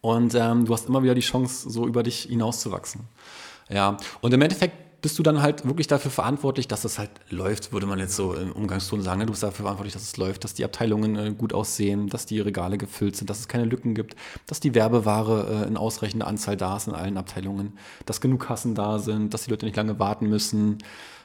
[0.00, 3.02] und ähm, du hast immer wieder die Chance, so über dich hinauszuwachsen.
[3.68, 7.72] Ja, und im Endeffekt bist du dann halt wirklich dafür verantwortlich, dass es halt läuft,
[7.72, 9.20] würde man jetzt so im Umgangston sagen.
[9.20, 9.26] Ne?
[9.26, 12.40] Du bist dafür verantwortlich, dass es läuft, dass die Abteilungen äh, gut aussehen, dass die
[12.40, 16.56] Regale gefüllt sind, dass es keine Lücken gibt, dass die Werbeware äh, in ausreichender Anzahl
[16.56, 20.00] da ist in allen Abteilungen, dass genug Kassen da sind, dass die Leute nicht lange
[20.00, 20.78] warten müssen,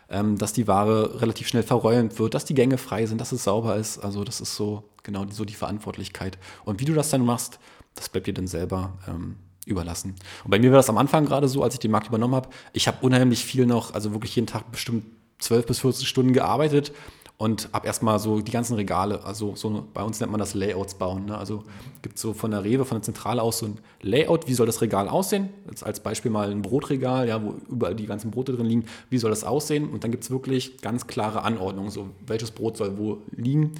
[0.09, 3.43] ähm, dass die Ware relativ schnell verräumt wird, dass die Gänge frei sind, dass es
[3.43, 3.97] sauber ist.
[3.97, 6.38] Also das ist so genau so die Verantwortlichkeit.
[6.63, 7.59] Und wie du das dann machst,
[7.95, 9.35] das bleibt dir dann selber ähm,
[9.65, 10.15] überlassen.
[10.43, 12.49] Und bei mir war das am Anfang gerade so, als ich den Markt übernommen habe.
[12.73, 15.05] Ich habe unheimlich viel noch, also wirklich jeden Tag bestimmt
[15.39, 16.91] 12 bis 14 Stunden gearbeitet
[17.37, 20.95] und habe erstmal so die ganzen Regale, also so bei uns nennt man das Layouts
[20.95, 21.25] bauen.
[21.25, 21.37] Ne?
[21.37, 21.63] Also
[22.01, 24.65] gibt es so von der Rewe, von der Zentrale aus so ein Layout, wie soll
[24.65, 25.49] das Regal aussehen?
[25.67, 29.17] Jetzt als Beispiel mal ein Brotregal, ja, wo überall die ganzen Brote drin liegen, wie
[29.17, 29.89] soll das aussehen?
[29.89, 33.73] Und dann gibt es wirklich ganz klare Anordnungen, so welches Brot soll wo liegen.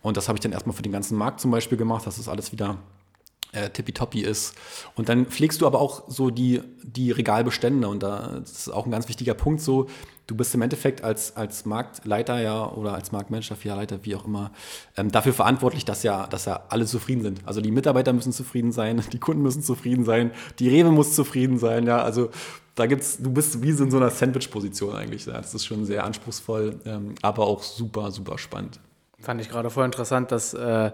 [0.00, 2.52] Und das habe ich dann erstmal für den ganzen Markt zum Beispiel gemacht, das alles
[2.52, 2.78] wieder
[3.56, 4.54] äh, tippitoppi ist.
[4.94, 8.90] Und dann pflegst du aber auch so die, die Regalbestände und da ist auch ein
[8.90, 9.86] ganz wichtiger Punkt so,
[10.26, 14.50] du bist im Endeffekt als, als Marktleiter ja oder als Marktmanager, Filialleiter, wie auch immer,
[14.96, 17.40] ähm, dafür verantwortlich, dass ja, dass ja alle zufrieden sind.
[17.46, 21.58] Also die Mitarbeiter müssen zufrieden sein, die Kunden müssen zufrieden sein, die Rewe muss zufrieden
[21.58, 22.30] sein, ja, also
[22.74, 25.24] da gibt's, du bist wie so in so einer Sandwich-Position eigentlich.
[25.24, 25.32] Ja.
[25.32, 28.80] Das ist schon sehr anspruchsvoll, ähm, aber auch super, super spannend.
[29.18, 30.90] Fand ich gerade voll interessant, dass äh,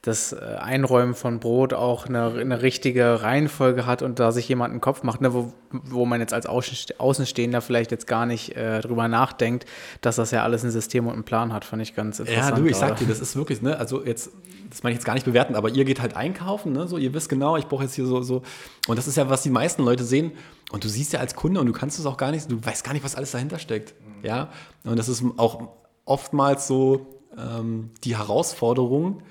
[0.00, 4.70] das äh, Einräumen von Brot auch eine, eine, richtige Reihenfolge hat und da sich jemand
[4.70, 8.80] einen Kopf macht, ne, wo, wo man jetzt als Außenstehender vielleicht jetzt gar nicht äh,
[8.80, 9.66] drüber nachdenkt,
[10.00, 12.56] dass das ja alles ein System und einen Plan hat, fand ich ganz interessant.
[12.56, 14.30] Ja, du, ich sag dir, das ist wirklich, ne, also jetzt,
[14.70, 17.12] das meine ich jetzt gar nicht bewerten, aber ihr geht halt einkaufen, ne, so, ihr
[17.12, 18.40] wisst genau, ich brauche jetzt hier so, so,
[18.88, 20.32] und das ist ja, was die meisten Leute sehen,
[20.72, 22.84] und du siehst ja als Kunde und du kannst es auch gar nicht, du weißt
[22.84, 24.48] gar nicht, was alles dahinter steckt, ja,
[24.84, 25.68] und das ist auch
[26.06, 29.22] oftmals so, ähm, die Herausforderung,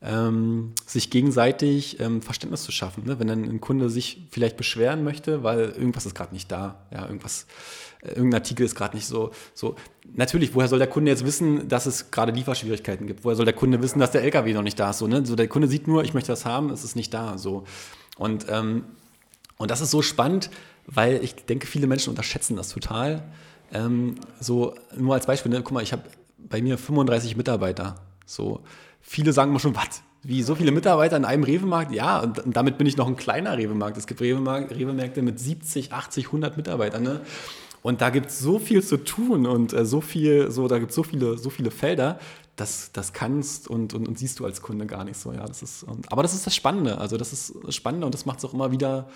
[0.00, 3.04] ähm, sich gegenseitig ähm, Verständnis zu schaffen.
[3.04, 3.18] Ne?
[3.18, 7.06] Wenn dann ein Kunde sich vielleicht beschweren möchte, weil irgendwas ist gerade nicht da, ja,
[7.06, 7.46] irgendwas,
[8.02, 9.74] äh, irgendein Artikel ist gerade nicht so, so.
[10.14, 13.24] Natürlich, woher soll der Kunde jetzt wissen, dass es gerade Lieferschwierigkeiten gibt?
[13.24, 14.98] Woher soll der Kunde wissen, dass der LKW noch nicht da ist?
[14.98, 15.26] So, ne?
[15.26, 17.36] so der Kunde sieht nur, ich möchte das haben, es ist nicht da.
[17.36, 17.64] So.
[18.16, 18.84] Und, ähm,
[19.56, 20.50] und das ist so spannend,
[20.86, 23.24] weil ich denke, viele Menschen unterschätzen das total.
[23.72, 25.60] Ähm, so, nur als Beispiel, ne?
[25.62, 26.04] guck mal, ich habe
[26.38, 27.96] bei mir 35 Mitarbeiter.
[28.26, 28.60] So,
[29.00, 30.02] viele sagen mir schon, was?
[30.22, 31.92] Wie so viele Mitarbeiter in einem Rewe-Markt?
[31.92, 33.96] Ja, und, damit bin ich noch ein kleiner Rewe-Markt.
[33.96, 37.02] Es gibt Rewe-Märkte mit 70, 80, 100 Mitarbeitern.
[37.02, 37.20] Ne?
[37.82, 40.90] Und da gibt es so viel zu tun und äh, so viel, so, da gibt
[40.90, 42.18] es so viele, so viele Felder,
[42.56, 45.32] das, das kannst und, und, und, siehst du als Kunde gar nicht so.
[45.32, 46.98] Ja, das ist, und, aber das ist das Spannende.
[46.98, 49.08] Also das ist das Spannende und das macht es auch immer wieder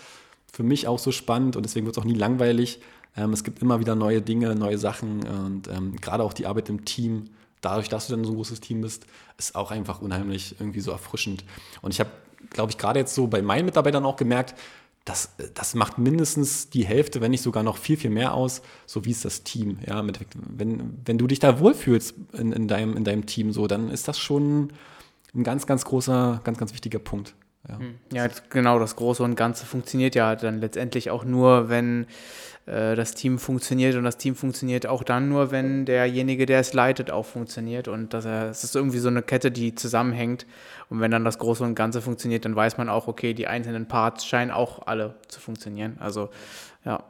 [0.52, 2.80] für mich auch so spannend und deswegen wird es auch nie langweilig,
[3.16, 6.68] ähm, es gibt immer wieder neue Dinge, neue Sachen und ähm, gerade auch die Arbeit
[6.68, 9.06] im Team, dadurch, dass du dann so ein großes Team bist,
[9.38, 11.44] ist auch einfach unheimlich irgendwie so erfrischend.
[11.80, 12.10] Und ich habe,
[12.50, 14.54] glaube ich, gerade jetzt so bei meinen Mitarbeitern auch gemerkt,
[15.04, 19.04] das, das macht mindestens die Hälfte, wenn nicht sogar noch viel, viel mehr aus, so
[19.04, 19.78] wie es das Team.
[19.86, 23.66] Ja, mit, wenn, wenn du dich da wohlfühlst in, in, deinem, in deinem Team, so,
[23.66, 24.72] dann ist das schon
[25.34, 27.34] ein ganz, ganz großer, ganz, ganz wichtiger Punkt.
[27.68, 27.78] Ja.
[27.78, 27.98] Hm.
[28.12, 32.06] ja, genau, das Große und Ganze funktioniert ja dann letztendlich auch nur, wenn
[32.66, 36.72] äh, das Team funktioniert und das Team funktioniert auch dann nur, wenn derjenige, der es
[36.72, 40.46] leitet, auch funktioniert und dass er, es ist irgendwie so eine Kette, die zusammenhängt
[40.88, 43.86] und wenn dann das Große und Ganze funktioniert, dann weiß man auch, okay, die einzelnen
[43.86, 45.96] Parts scheinen auch alle zu funktionieren.
[46.00, 46.30] Also
[46.84, 47.04] ja.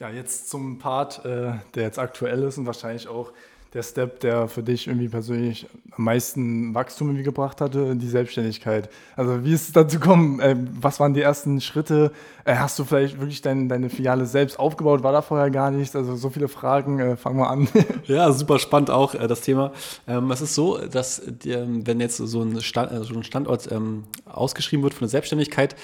[0.00, 3.32] Ja, jetzt zum Part, äh, der jetzt aktuell ist und wahrscheinlich auch
[3.74, 8.88] der Step, der für dich irgendwie persönlich am meisten Wachstum irgendwie gebracht hatte, die Selbstständigkeit.
[9.16, 10.38] Also wie ist es dazu gekommen?
[10.38, 12.12] Äh, was waren die ersten Schritte?
[12.44, 15.02] Äh, hast du vielleicht wirklich dein, deine Filiale selbst aufgebaut?
[15.02, 15.96] War da vorher gar nichts?
[15.96, 17.00] Also so viele Fragen.
[17.00, 17.68] Äh, fangen wir an.
[18.04, 19.72] ja, super spannend auch das Thema.
[20.06, 25.00] Ähm, es ist so, dass die, wenn jetzt so ein, Standort ähm, ausgeschrieben wird für
[25.00, 25.74] eine Selbstständigkeit,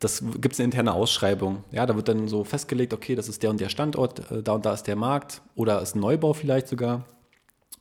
[0.00, 1.64] das gibt es eine interne Ausschreibung.
[1.70, 4.66] Ja, da wird dann so festgelegt, okay, das ist der und der Standort, da und
[4.66, 7.04] da ist der Markt oder ist ein Neubau vielleicht sogar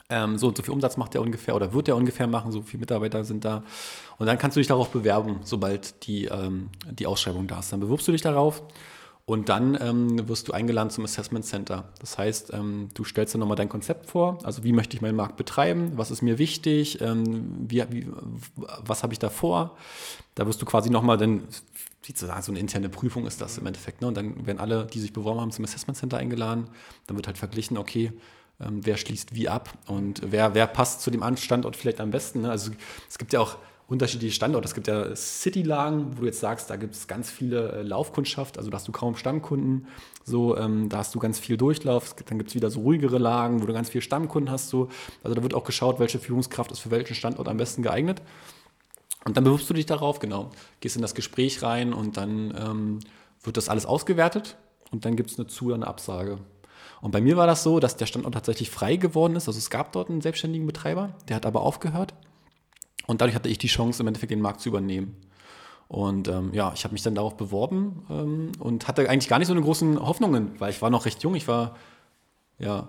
[0.09, 2.61] ähm, so und so viel Umsatz macht er ungefähr oder wird er ungefähr machen, so
[2.61, 3.63] viele Mitarbeiter sind da.
[4.17, 7.71] Und dann kannst du dich darauf bewerben, sobald die, ähm, die Ausschreibung da ist.
[7.71, 8.61] Dann bewirbst du dich darauf
[9.25, 11.85] und dann ähm, wirst du eingeladen zum Assessment Center.
[11.99, 15.15] Das heißt, ähm, du stellst dann nochmal dein Konzept vor, also wie möchte ich meinen
[15.15, 18.07] Markt betreiben, was ist mir wichtig, ähm, wie, wie,
[18.55, 19.75] was habe ich da vor.
[20.35, 21.47] Da wirst du quasi nochmal dann,
[22.15, 24.01] so eine interne Prüfung ist das im Endeffekt.
[24.01, 24.07] Ne?
[24.07, 26.69] Und dann werden alle, die sich beworben haben, zum Assessment Center eingeladen.
[27.07, 28.11] Dann wird halt verglichen, okay,
[28.59, 32.41] ähm, wer schließt wie ab und wer, wer passt zu dem Standort vielleicht am besten.
[32.41, 32.51] Ne?
[32.51, 32.71] Also
[33.09, 34.67] es gibt ja auch unterschiedliche Standorte.
[34.67, 38.57] Es gibt ja City-Lagen, wo du jetzt sagst, da gibt es ganz viele äh, Laufkundschaft,
[38.57, 39.87] also da hast du kaum Stammkunden,
[40.23, 42.15] so, ähm, da hast du ganz viel Durchlauf.
[42.25, 44.69] Dann gibt es wieder so ruhigere Lagen, wo du ganz viele Stammkunden hast.
[44.69, 44.89] So.
[45.23, 48.23] Also da wird auch geschaut, welche Führungskraft ist für welchen Standort am besten geeignet.
[49.23, 50.49] Und dann bewirbst du dich darauf, genau.
[50.79, 52.99] Gehst in das Gespräch rein und dann ähm,
[53.43, 54.57] wird das alles ausgewertet
[54.91, 56.39] und dann gibt es eine Zu- oder eine Absage.
[57.05, 59.47] Und bei mir war das so, dass der Standort tatsächlich frei geworden ist.
[59.47, 62.15] Also es gab dort einen selbstständigen Betreiber, der hat aber aufgehört.
[63.05, 65.15] Und dadurch hatte ich die Chance, im Endeffekt den Markt zu übernehmen.
[65.87, 69.49] Und ähm, ja, ich habe mich dann darauf beworben ähm, und hatte eigentlich gar nicht
[69.49, 71.35] so eine großen Hoffnungen, weil ich war noch recht jung.
[71.35, 71.75] Ich war
[72.57, 72.87] ja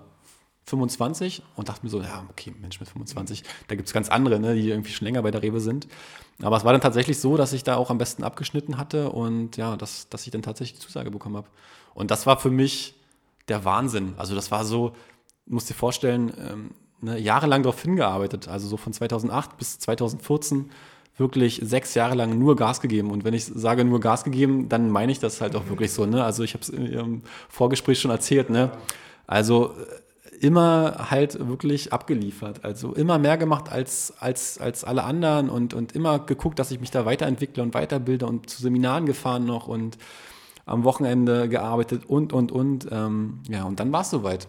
[0.65, 4.39] 25 und dachte mir so, ja, okay, Mensch mit 25, da gibt es ganz andere,
[4.39, 5.87] ne, die irgendwie schon länger bei der Rewe sind.
[6.41, 9.57] Aber es war dann tatsächlich so, dass ich da auch am besten abgeschnitten hatte und
[9.57, 11.49] ja, dass, dass ich dann tatsächlich die Zusage bekommen habe.
[11.93, 12.95] Und das war für mich
[13.47, 14.13] der Wahnsinn.
[14.17, 14.93] Also das war so,
[15.45, 16.71] musst dir vorstellen, ähm,
[17.01, 20.69] ne, jahrelang darauf hingearbeitet, also so von 2008 bis 2014
[21.17, 23.11] wirklich sechs Jahre lang nur Gas gegeben.
[23.11, 26.05] Und wenn ich sage nur Gas gegeben, dann meine ich das halt auch wirklich so.
[26.05, 26.23] Ne?
[26.23, 28.49] Also ich habe es im Vorgespräch schon erzählt.
[28.49, 28.71] Ne?
[29.25, 32.63] Also äh, immer halt wirklich abgeliefert.
[32.63, 36.79] Also immer mehr gemacht als, als, als alle anderen und, und immer geguckt, dass ich
[36.79, 39.97] mich da weiterentwickle und weiterbilde und zu Seminaren gefahren noch und
[40.67, 42.87] am Wochenende gearbeitet und, und, und.
[42.91, 44.47] Ähm, ja, und dann war es soweit.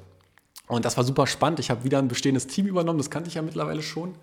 [0.66, 1.60] Und das war super spannend.
[1.60, 4.14] Ich habe wieder ein bestehendes Team übernommen, das kannte ich ja mittlerweile schon.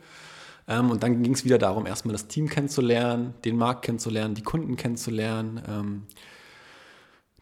[0.67, 4.43] Ähm, und dann ging es wieder darum, erstmal das Team kennenzulernen, den Markt kennenzulernen, die
[4.43, 5.61] Kunden kennenzulernen.
[5.67, 6.03] Ähm,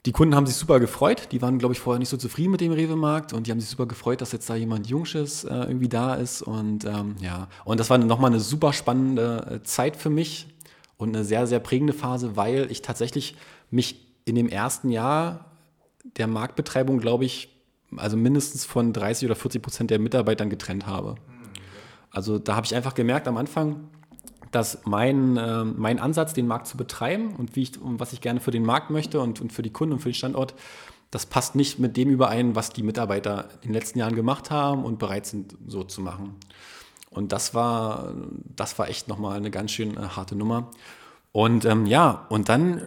[0.06, 1.30] die Kunden haben sich super gefreut.
[1.32, 3.70] Die waren, glaube ich, vorher nicht so zufrieden mit dem Rewe-Markt und die haben sich
[3.70, 6.42] super gefreut, dass jetzt da jemand Jungsches äh, irgendwie da ist.
[6.42, 10.48] Und ähm, ja, und das war nochmal eine super spannende äh, Zeit für mich
[10.98, 13.36] und eine sehr, sehr prägende Phase, weil ich tatsächlich
[13.72, 15.52] mich in dem ersten Jahr
[16.18, 17.50] der Marktbetreibung, glaube ich,
[17.98, 21.16] also mindestens von 30 oder 40 Prozent der Mitarbeitern getrennt habe.
[22.12, 23.90] Also da habe ich einfach gemerkt am Anfang,
[24.52, 28.22] dass mein, äh, mein Ansatz, den Markt zu betreiben und wie ich, und was ich
[28.22, 30.54] gerne für den Markt möchte und, und für die Kunden und für den Standort,
[31.10, 34.86] das passt nicht mit dem überein, was die Mitarbeiter in den letzten Jahren gemacht haben
[34.86, 36.36] und bereit sind, so zu machen.
[37.10, 38.14] Und das war,
[38.56, 40.70] das war echt nochmal eine ganz schön äh, harte Nummer.
[41.32, 42.82] Und ähm, ja, und dann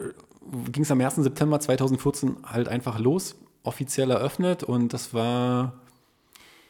[0.73, 1.17] ging es am 1.
[1.17, 5.75] September 2014 halt einfach los, offiziell eröffnet und das war,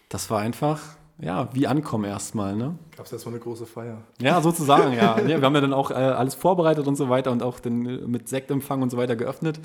[0.08, 0.80] das war einfach
[1.18, 2.54] ja, wie ankommen erstmal.
[2.56, 2.76] Ne?
[2.96, 4.02] Gab es erstmal eine große Feier.
[4.20, 5.18] Ja, sozusagen, ja.
[5.18, 5.26] ja.
[5.26, 8.06] Wir haben ja dann auch äh, alles vorbereitet und so weiter und auch den, äh,
[8.06, 9.60] mit Sektempfang und so weiter geöffnet.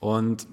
[0.00, 0.46] Und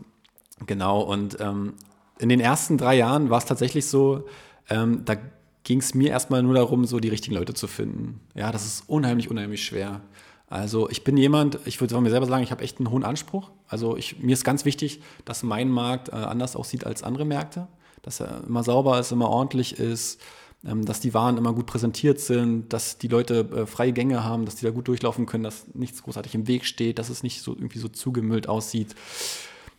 [0.67, 1.73] genau, und ähm,
[2.19, 4.25] in den ersten drei Jahren war es tatsächlich so,
[4.69, 5.15] ähm, da
[5.63, 8.19] ging es mir erstmal nur darum, so die richtigen Leute zu finden.
[8.36, 10.01] Ja, das ist unheimlich, unheimlich schwer.
[10.51, 13.03] Also ich bin jemand, ich würde von mir selber sagen, ich habe echt einen hohen
[13.03, 13.49] Anspruch.
[13.67, 17.67] Also ich, mir ist ganz wichtig, dass mein Markt äh, anders aussieht als andere Märkte
[18.01, 20.19] dass er immer sauber ist, immer ordentlich ist,
[20.65, 24.45] ähm, dass die Waren immer gut präsentiert sind, dass die Leute äh, freie Gänge haben,
[24.45, 27.41] dass die da gut durchlaufen können, dass nichts großartig im Weg steht, dass es nicht
[27.41, 28.95] so irgendwie so zugemüllt aussieht.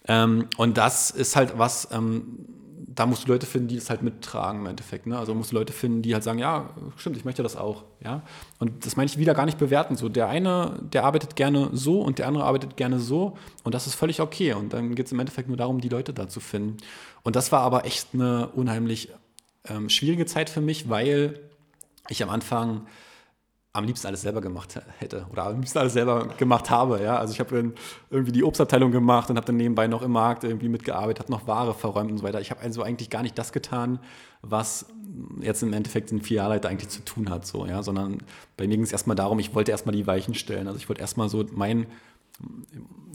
[0.08, 2.46] Ähm, und das ist halt was, ähm,
[2.86, 5.06] da musst du Leute finden, die das halt mittragen im Endeffekt.
[5.06, 5.18] Ne?
[5.18, 7.84] Also musst du Leute finden, die halt sagen, ja, stimmt, ich möchte das auch.
[8.02, 8.22] Ja?
[8.58, 9.96] Und das meine ich wieder gar nicht bewerten.
[9.96, 13.86] So, der eine, der arbeitet gerne so und der andere arbeitet gerne so und das
[13.86, 14.54] ist völlig okay.
[14.54, 16.78] Und dann geht es im Endeffekt nur darum, die Leute da zu finden.
[17.22, 19.10] Und das war aber echt eine unheimlich
[19.68, 21.38] ähm, schwierige Zeit für mich, weil
[22.08, 22.86] ich am Anfang
[23.74, 27.02] am liebsten alles selber gemacht hätte oder am liebsten alles selber gemacht habe.
[27.02, 27.16] Ja?
[27.16, 27.72] Also ich habe
[28.10, 31.46] irgendwie die Obstabteilung gemacht und habe dann nebenbei noch im Markt irgendwie mitgearbeitet, habe noch
[31.46, 32.40] Ware verräumt und so weiter.
[32.40, 33.98] Ich habe also eigentlich gar nicht das getan,
[34.42, 34.86] was
[35.40, 37.82] jetzt im Endeffekt ein Filialleiter eigentlich zu tun hat, so, ja?
[37.82, 38.18] sondern
[38.58, 40.66] bei mir ging es erstmal darum, ich wollte erstmal die Weichen stellen.
[40.66, 41.86] Also ich wollte erstmal so mein,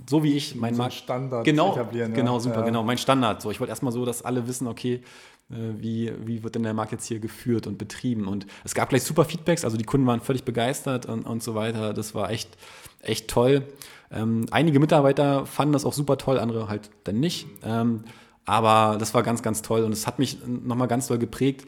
[0.10, 2.14] so wie ich mein so Markt Standard genau, etablieren.
[2.14, 2.40] Genau, ja.
[2.40, 2.66] super, ja.
[2.66, 3.44] genau, mein Standard.
[3.44, 5.04] So, ich wollte erstmal so, dass alle wissen, okay,
[5.50, 8.28] wie, wie wird denn der Markt jetzt hier geführt und betrieben.
[8.28, 11.56] Und es gab gleich super Feedbacks, also die Kunden waren völlig begeistert und, und so
[11.56, 11.94] weiter.
[11.94, 12.58] Das war echt,
[13.02, 13.64] echt toll.
[14.12, 17.48] Ähm, einige Mitarbeiter fanden das auch super toll, andere halt dann nicht.
[17.64, 18.04] Ähm,
[18.46, 21.68] aber das war ganz, ganz toll und es hat mich nochmal ganz doll geprägt,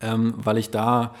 [0.00, 1.14] ähm, weil ich da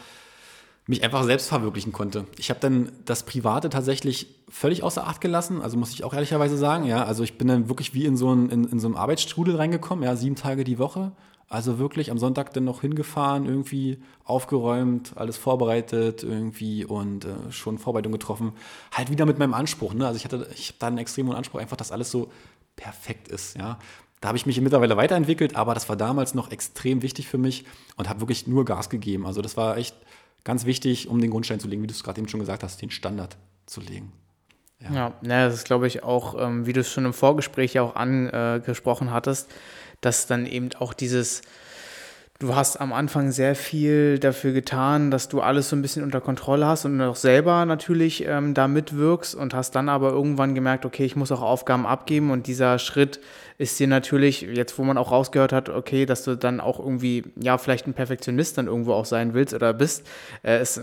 [0.86, 2.26] mich einfach selbst verwirklichen konnte.
[2.36, 6.56] Ich habe dann das Private tatsächlich völlig außer Acht gelassen, also muss ich auch ehrlicherweise
[6.56, 8.96] sagen, ja, also ich bin dann wirklich wie in so, ein, in, in so einem
[8.96, 11.12] Arbeitsstrudel reingekommen, ja, sieben Tage die Woche,
[11.52, 17.76] also wirklich am Sonntag dann noch hingefahren, irgendwie aufgeräumt, alles vorbereitet irgendwie und äh, schon
[17.76, 18.52] Vorbereitung getroffen.
[18.90, 19.92] Halt wieder mit meinem Anspruch.
[19.92, 20.06] Ne?
[20.06, 22.32] Also ich hatte, ich habe da einen extremen Anspruch, einfach, dass alles so
[22.74, 23.54] perfekt ist.
[23.58, 23.78] Ja?
[24.22, 27.66] Da habe ich mich mittlerweile weiterentwickelt, aber das war damals noch extrem wichtig für mich
[27.98, 29.26] und habe wirklich nur Gas gegeben.
[29.26, 29.94] Also das war echt
[30.44, 32.80] ganz wichtig, um den Grundstein zu legen, wie du es gerade eben schon gesagt hast,
[32.80, 33.36] den Standard
[33.66, 34.10] zu legen.
[34.80, 37.82] Ja, ja, das ist, glaube ich, auch, ähm, wie du es schon im Vorgespräch ja
[37.82, 39.50] auch angesprochen hattest,
[40.02, 41.40] dass dann eben auch dieses,
[42.42, 46.20] du hast am Anfang sehr viel dafür getan, dass du alles so ein bisschen unter
[46.20, 50.84] Kontrolle hast und auch selber natürlich ähm, da mitwirkst und hast dann aber irgendwann gemerkt,
[50.84, 53.20] okay, ich muss auch Aufgaben abgeben und dieser Schritt
[53.58, 57.22] ist dir natürlich, jetzt wo man auch rausgehört hat, okay, dass du dann auch irgendwie,
[57.36, 60.04] ja, vielleicht ein Perfektionist dann irgendwo auch sein willst oder bist,
[60.42, 60.80] äh, ist,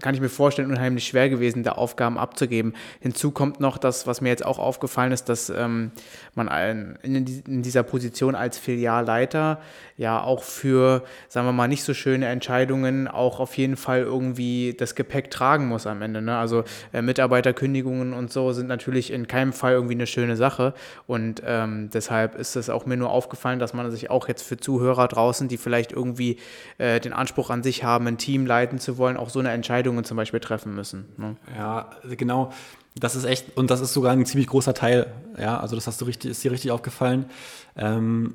[0.00, 2.74] kann ich mir vorstellen, unheimlich schwer gewesen, da Aufgaben abzugeben.
[3.00, 5.90] Hinzu kommt noch das, was mir jetzt auch aufgefallen ist, dass ähm,
[6.34, 9.60] man in, in dieser Position als Filialleiter
[9.96, 14.74] ja auch für, sagen wir mal, nicht so schöne Entscheidungen auch auf jeden Fall irgendwie
[14.78, 16.22] das Gepäck tragen muss am Ende.
[16.22, 16.36] Ne?
[16.36, 20.74] Also äh, Mitarbeiterkündigungen und so sind natürlich in keinem Fall irgendwie eine schöne Sache
[21.06, 24.56] und ähm, deshalb ist es auch mir nur aufgefallen, dass man sich auch jetzt für
[24.56, 26.38] Zuhörer draußen, die vielleicht irgendwie
[26.78, 30.02] äh, den Anspruch an sich haben, ein Team leiten zu wollen, auch so eine Entscheidung
[30.04, 31.08] zum Beispiel treffen müssen.
[31.16, 31.36] Ne?
[31.56, 32.52] Ja, genau.
[32.96, 35.06] Das ist echt, und das ist sogar ein ziemlich großer Teil,
[35.38, 37.26] ja, also das hast du richtig, ist dir richtig aufgefallen.
[37.76, 38.34] Ähm,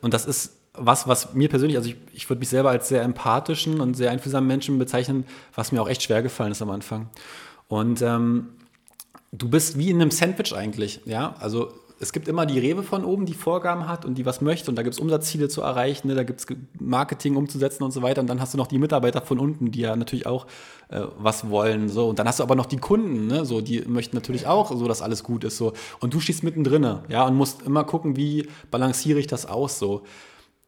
[0.00, 3.02] und das ist was, was mir persönlich, also ich, ich würde mich selber als sehr
[3.02, 7.10] empathischen und sehr einfühlsamen Menschen bezeichnen, was mir auch echt schwer gefallen ist am Anfang.
[7.68, 8.48] Und ähm,
[9.32, 11.34] du bist wie in einem Sandwich eigentlich, ja.
[11.38, 11.72] Also
[12.02, 14.76] es gibt immer die Rewe von oben, die Vorgaben hat und die was möchte und
[14.76, 16.14] da gibt es Umsatzziele zu erreichen, ne?
[16.14, 16.46] da gibt es
[16.80, 19.80] Marketing umzusetzen und so weiter und dann hast du noch die Mitarbeiter von unten, die
[19.80, 20.46] ja natürlich auch
[20.88, 23.44] äh, was wollen so und dann hast du aber noch die Kunden, ne?
[23.44, 26.82] so die möchten natürlich auch so, dass alles gut ist so und du stehst mittendrin,
[27.08, 30.02] ja und musst immer gucken, wie balanciere ich das aus so.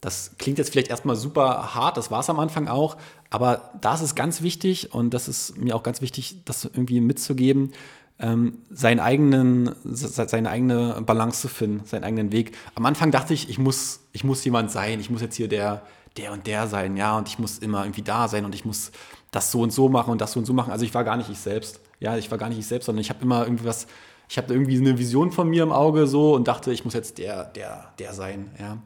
[0.01, 2.99] Das klingt jetzt vielleicht erstmal super hart, das war es am Anfang auch,
[3.31, 7.73] aber da ist ganz wichtig und das ist mir auch ganz wichtig, das irgendwie mitzugeben,
[8.19, 12.57] ähm, seinen eigenen, seine eigene Balance zu finden, seinen eigenen Weg.
[12.75, 15.83] Am Anfang dachte ich, ich muss, ich muss jemand sein, ich muss jetzt hier der,
[16.17, 18.93] der und der sein, ja, und ich muss immer irgendwie da sein und ich muss
[19.33, 20.71] das so und so machen und das so und so machen.
[20.71, 21.81] Also ich war gar nicht ich selbst.
[21.99, 23.89] Ja, ich war gar nicht ich selbst, sondern ich habe immer irgendwas,
[24.29, 27.19] ich habe irgendwie eine Vision von mir im Auge so und dachte, ich muss jetzt
[27.19, 28.79] der, der, der sein, ja.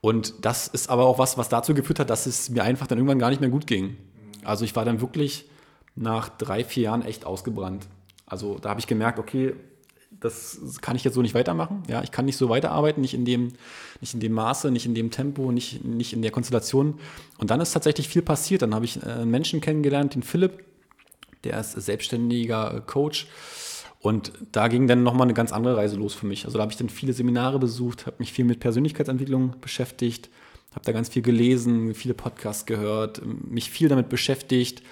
[0.00, 2.98] Und das ist aber auch was, was dazu geführt hat, dass es mir einfach dann
[2.98, 3.96] irgendwann gar nicht mehr gut ging.
[4.44, 5.48] Also ich war dann wirklich
[5.96, 7.88] nach drei, vier Jahren echt ausgebrannt.
[8.28, 9.54] Also da habe ich gemerkt, okay,
[10.20, 11.82] das kann ich jetzt so nicht weitermachen.
[11.88, 13.52] Ja, ich kann nicht so weiterarbeiten, nicht in dem,
[14.00, 16.98] nicht in dem Maße, nicht in dem Tempo, nicht, nicht in der Konstellation.
[17.38, 18.62] Und dann ist tatsächlich viel passiert.
[18.62, 20.64] Dann habe ich äh, einen Menschen kennengelernt, den Philipp,
[21.44, 23.28] der ist selbstständiger Coach.
[24.00, 26.44] Und da ging dann nochmal eine ganz andere Reise los für mich.
[26.44, 30.30] Also da habe ich dann viele Seminare besucht, habe mich viel mit Persönlichkeitsentwicklung beschäftigt,
[30.72, 34.82] habe da ganz viel gelesen, viele Podcasts gehört, mich viel damit beschäftigt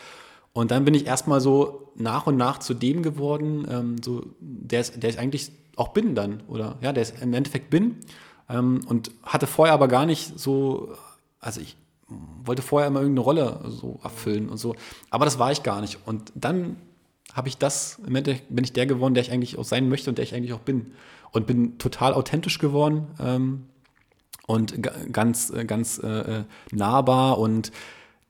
[0.56, 4.80] und dann bin ich erstmal so nach und nach zu dem geworden, ähm, so, der,
[4.80, 7.98] ist, der ich eigentlich auch bin dann, oder ja, der ist im Endeffekt bin.
[8.48, 10.94] Ähm, und hatte vorher aber gar nicht so,
[11.40, 11.76] also ich
[12.08, 14.74] wollte vorher immer irgendeine Rolle so erfüllen und so.
[15.10, 15.98] Aber das war ich gar nicht.
[16.06, 16.76] Und dann
[17.34, 20.08] habe ich das, im Endeffekt bin ich der geworden, der ich eigentlich auch sein möchte
[20.08, 20.92] und der ich eigentlich auch bin.
[21.32, 23.66] Und bin total authentisch geworden ähm,
[24.46, 24.82] und
[25.12, 26.06] ganz, ganz äh,
[26.38, 27.72] äh, nahbar und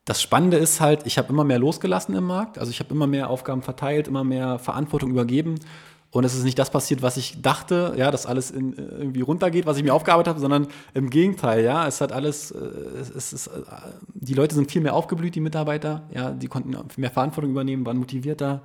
[0.07, 2.57] das Spannende ist halt, ich habe immer mehr losgelassen im Markt.
[2.57, 5.55] Also ich habe immer mehr Aufgaben verteilt, immer mehr Verantwortung übergeben.
[6.11, 9.65] Und es ist nicht das passiert, was ich dachte, ja, dass alles in, irgendwie runtergeht,
[9.65, 12.57] was ich mir aufgearbeitet habe, sondern im Gegenteil, ja, es hat alles, äh,
[13.17, 13.61] es ist, äh,
[14.13, 17.97] die Leute sind viel mehr aufgeblüht, die Mitarbeiter, ja, die konnten mehr Verantwortung übernehmen, waren
[17.97, 18.61] motivierter,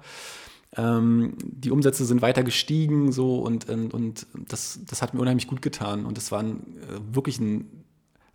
[0.77, 3.39] ähm, die Umsätze sind weiter gestiegen, so.
[3.39, 6.07] Und, und, und das, das hat mir unheimlich gut getan.
[6.07, 7.85] Und es war ein, äh, wirklich ein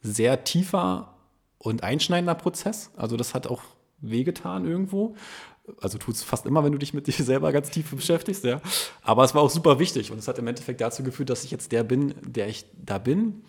[0.02, 1.14] sehr tiefer
[1.58, 2.92] und einschneidender Prozess.
[2.96, 3.62] Also das hat auch
[4.00, 5.16] wehgetan irgendwo.
[5.82, 8.62] Also tut es fast immer, wenn du dich mit dir selber ganz tief beschäftigst, ja.
[9.02, 11.52] Aber es war auch super wichtig und es hat im Endeffekt dazu geführt, dass ich
[11.52, 13.44] jetzt der bin, der ich da bin.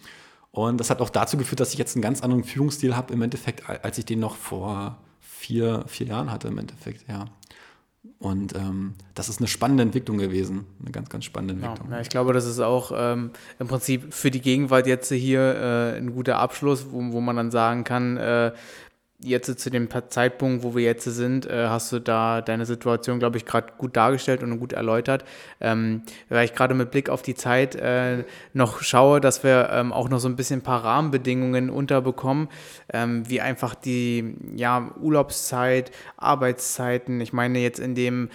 [0.51, 3.23] Und das hat auch dazu geführt, dass ich jetzt einen ganz anderen Führungsstil habe im
[3.23, 7.27] Endeffekt, als ich den noch vor vier, vier Jahren hatte im Endeffekt, ja.
[8.21, 11.93] Und ähm, das ist eine spannende Entwicklung gewesen, eine ganz, ganz spannende Entwicklung.
[11.93, 15.99] Ja, ich glaube, das ist auch ähm, im Prinzip für die Gegenwart jetzt hier äh,
[15.99, 18.53] ein guter Abschluss, wo, wo man dann sagen kann, äh,
[19.21, 23.37] jetzt zu dem Zeitpunkt, wo wir jetzt sind, äh, hast du da deine Situation, glaube
[23.37, 25.25] ich, gerade gut dargestellt und gut erläutert.
[25.61, 29.93] Ähm, weil ich gerade mit Blick auf die Zeit äh, noch schaue, dass wir ähm,
[29.93, 32.49] auch noch so ein bisschen ein paar Rahmenbedingungen unterbekommen,
[32.93, 37.21] ähm, wie einfach die ja, Urlaubszeit, Arbeitszeiten.
[37.21, 38.29] Ich meine jetzt in dem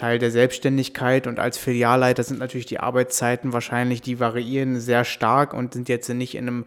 [0.00, 5.52] Teil der Selbstständigkeit und als Filialleiter sind natürlich die Arbeitszeiten wahrscheinlich, die variieren sehr stark
[5.52, 6.64] und sind jetzt nicht in einem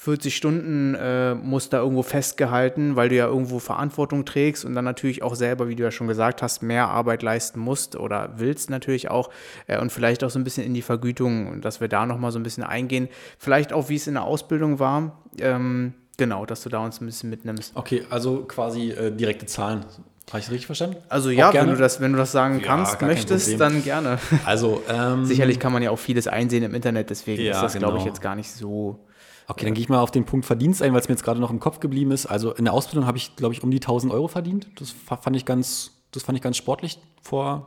[0.00, 5.68] 40-Stunden-Muster äh, irgendwo festgehalten, weil du ja irgendwo Verantwortung trägst und dann natürlich auch selber,
[5.68, 9.30] wie du ja schon gesagt hast, mehr Arbeit leisten musst oder willst natürlich auch
[9.66, 12.38] äh, und vielleicht auch so ein bisschen in die Vergütung dass wir da nochmal so
[12.38, 13.08] ein bisschen eingehen.
[13.38, 15.20] Vielleicht auch, wie es in der Ausbildung war.
[15.40, 17.72] Ähm, genau, dass du da uns ein bisschen mitnimmst.
[17.74, 19.84] Okay, also quasi äh, direkte Zahlen.
[20.28, 20.96] Habe ich das richtig verstanden?
[21.08, 24.18] Also ja, wenn du, das, wenn du das sagen ja, kannst, möchtest, dann gerne.
[24.44, 27.72] Also ähm, sicherlich kann man ja auch vieles einsehen im Internet, deswegen ja, ist das,
[27.72, 27.88] genau.
[27.88, 29.00] glaube ich, jetzt gar nicht so
[29.50, 31.40] Okay, dann gehe ich mal auf den Punkt Verdienst ein, weil es mir jetzt gerade
[31.40, 32.26] noch im Kopf geblieben ist.
[32.26, 34.68] Also in der Ausbildung habe ich, glaube ich, um die 1000 Euro verdient.
[34.78, 37.66] Das fand ich ganz, das fand ich ganz sportlich vor,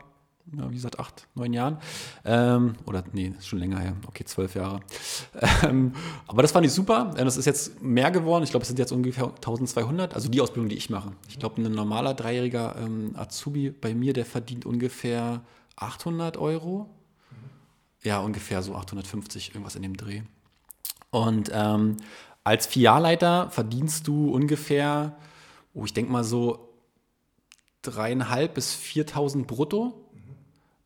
[0.57, 1.77] ja, wie gesagt, acht, neun Jahren.
[2.25, 3.95] Ähm, oder nee, schon länger her.
[4.07, 4.79] Okay, zwölf Jahre.
[5.63, 5.93] Ähm,
[6.27, 7.13] aber das fand ich super.
[7.15, 8.43] Das ist jetzt mehr geworden.
[8.43, 10.15] Ich glaube, es sind jetzt ungefähr 1200.
[10.15, 11.11] Also die Ausbildung, die ich mache.
[11.29, 15.41] Ich glaube, ein normaler dreijähriger ähm, Azubi bei mir, der verdient ungefähr
[15.75, 16.89] 800 Euro.
[18.03, 20.23] Ja, ungefähr so 850, irgendwas in dem Dreh.
[21.11, 21.97] Und ähm,
[22.43, 25.17] als Filialleiter verdienst du ungefähr,
[25.73, 26.69] oh, ich denke mal so
[27.81, 30.00] dreieinhalb bis 4.000 brutto.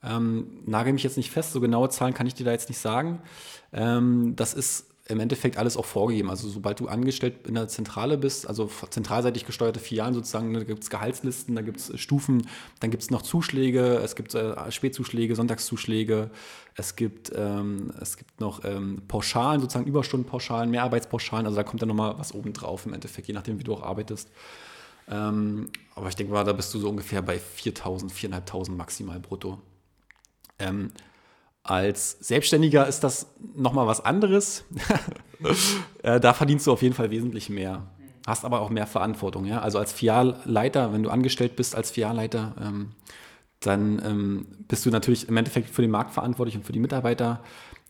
[0.06, 2.80] Ähm, nagel mich jetzt nicht fest, so genaue Zahlen kann ich dir da jetzt nicht
[2.80, 3.22] sagen.
[3.74, 6.32] Ähm, das ist im Endeffekt alles auch vorgegeben.
[6.32, 10.82] Also sobald du angestellt in der Zentrale bist, also zentralseitig gesteuerte Filialen sozusagen, da gibt
[10.82, 12.48] es Gehaltslisten, da gibt es Stufen,
[12.80, 16.32] dann gibt es noch Zuschläge, es gibt äh, Spätzuschläge, Sonntagszuschläge,
[16.74, 21.90] es gibt, ähm, es gibt noch ähm, Pauschalen, sozusagen Überstundenpauschalen, Mehrarbeitspauschalen, also da kommt dann
[21.90, 24.32] nochmal was oben drauf im Endeffekt, je nachdem, wie du auch arbeitest.
[25.08, 29.62] Ähm, aber ich denke mal, da bist du so ungefähr bei 4.000, 4.500 maximal brutto.
[30.60, 30.92] Ähm,
[31.64, 34.64] als Selbstständiger ist das nochmal was anderes.
[36.02, 37.84] Äh, da verdienst du auf jeden Fall wesentlich mehr.
[38.26, 39.46] Hast aber auch mehr Verantwortung.
[39.46, 39.60] Ja?
[39.60, 42.94] Also als Filialleiter, wenn du angestellt bist als Filialleiter, ähm,
[43.60, 47.42] dann ähm, bist du natürlich im Endeffekt für den Markt verantwortlich und für die Mitarbeiter.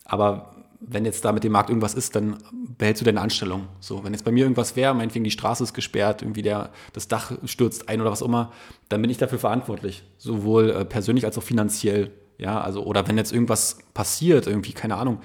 [0.05, 2.37] Aber wenn jetzt da mit dem Markt irgendwas ist, dann
[2.77, 3.67] behältst du deine Anstellung.
[3.79, 7.07] So, wenn jetzt bei mir irgendwas wäre, meinetwegen die Straße ist gesperrt, irgendwie der, das
[7.07, 8.51] Dach stürzt ein oder was immer,
[8.89, 10.03] dann bin ich dafür verantwortlich.
[10.17, 14.97] Sowohl äh, persönlich als auch finanziell Ja, also, oder wenn jetzt irgendwas passiert, irgendwie, keine
[14.97, 15.19] Ahnung,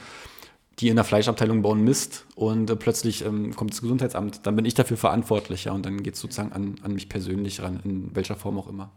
[0.78, 4.64] die in der Fleischabteilung bauen Mist und äh, plötzlich ähm, kommt das Gesundheitsamt, dann bin
[4.64, 8.14] ich dafür verantwortlich, ja, und dann geht es sozusagen an, an mich persönlich ran, in
[8.14, 8.90] welcher Form auch immer.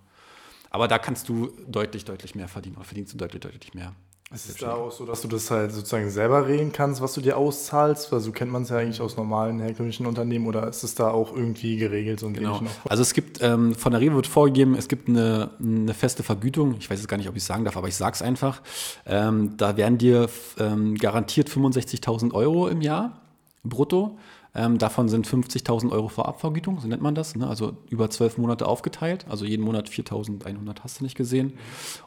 [0.69, 3.93] Aber da kannst du deutlich, deutlich mehr verdienen oder verdienst du deutlich, deutlich mehr.
[4.33, 7.21] Es ist da auch so, dass du das halt sozusagen selber regeln kannst, was du
[7.21, 8.11] dir auszahlst?
[8.11, 11.11] Weil so kennt man es ja eigentlich aus normalen herkömmlichen Unternehmen oder ist es da
[11.11, 12.19] auch irgendwie geregelt?
[12.19, 12.61] So genau.
[12.89, 16.75] Also es gibt, ähm, von der Rewe wird vorgegeben, es gibt eine, eine feste Vergütung.
[16.79, 18.61] Ich weiß jetzt gar nicht, ob ich es sagen darf, aber ich sage es einfach.
[19.05, 20.27] Ähm, da werden dir
[20.57, 23.21] ähm, garantiert 65.000 Euro im Jahr
[23.63, 24.17] brutto.
[24.55, 27.47] Ähm, davon sind 50.000 Euro Vorabvergütung, so nennt man das, ne?
[27.47, 31.53] also über zwölf Monate aufgeteilt, also jeden Monat 4.100 hast du nicht gesehen.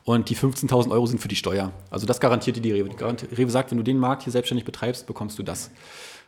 [0.04, 1.72] Und die 15.000 Euro sind für die Steuer.
[1.90, 2.88] Also das garantiert dir die Rewe.
[2.88, 5.70] Die Rewe sagt, wenn du den Markt hier selbstständig betreibst, bekommst du das.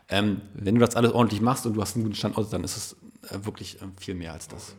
[0.08, 2.76] Ähm, wenn du das alles ordentlich machst und du hast einen guten Standort, dann ist
[2.76, 2.96] es
[3.30, 4.74] äh, wirklich äh, viel mehr als das.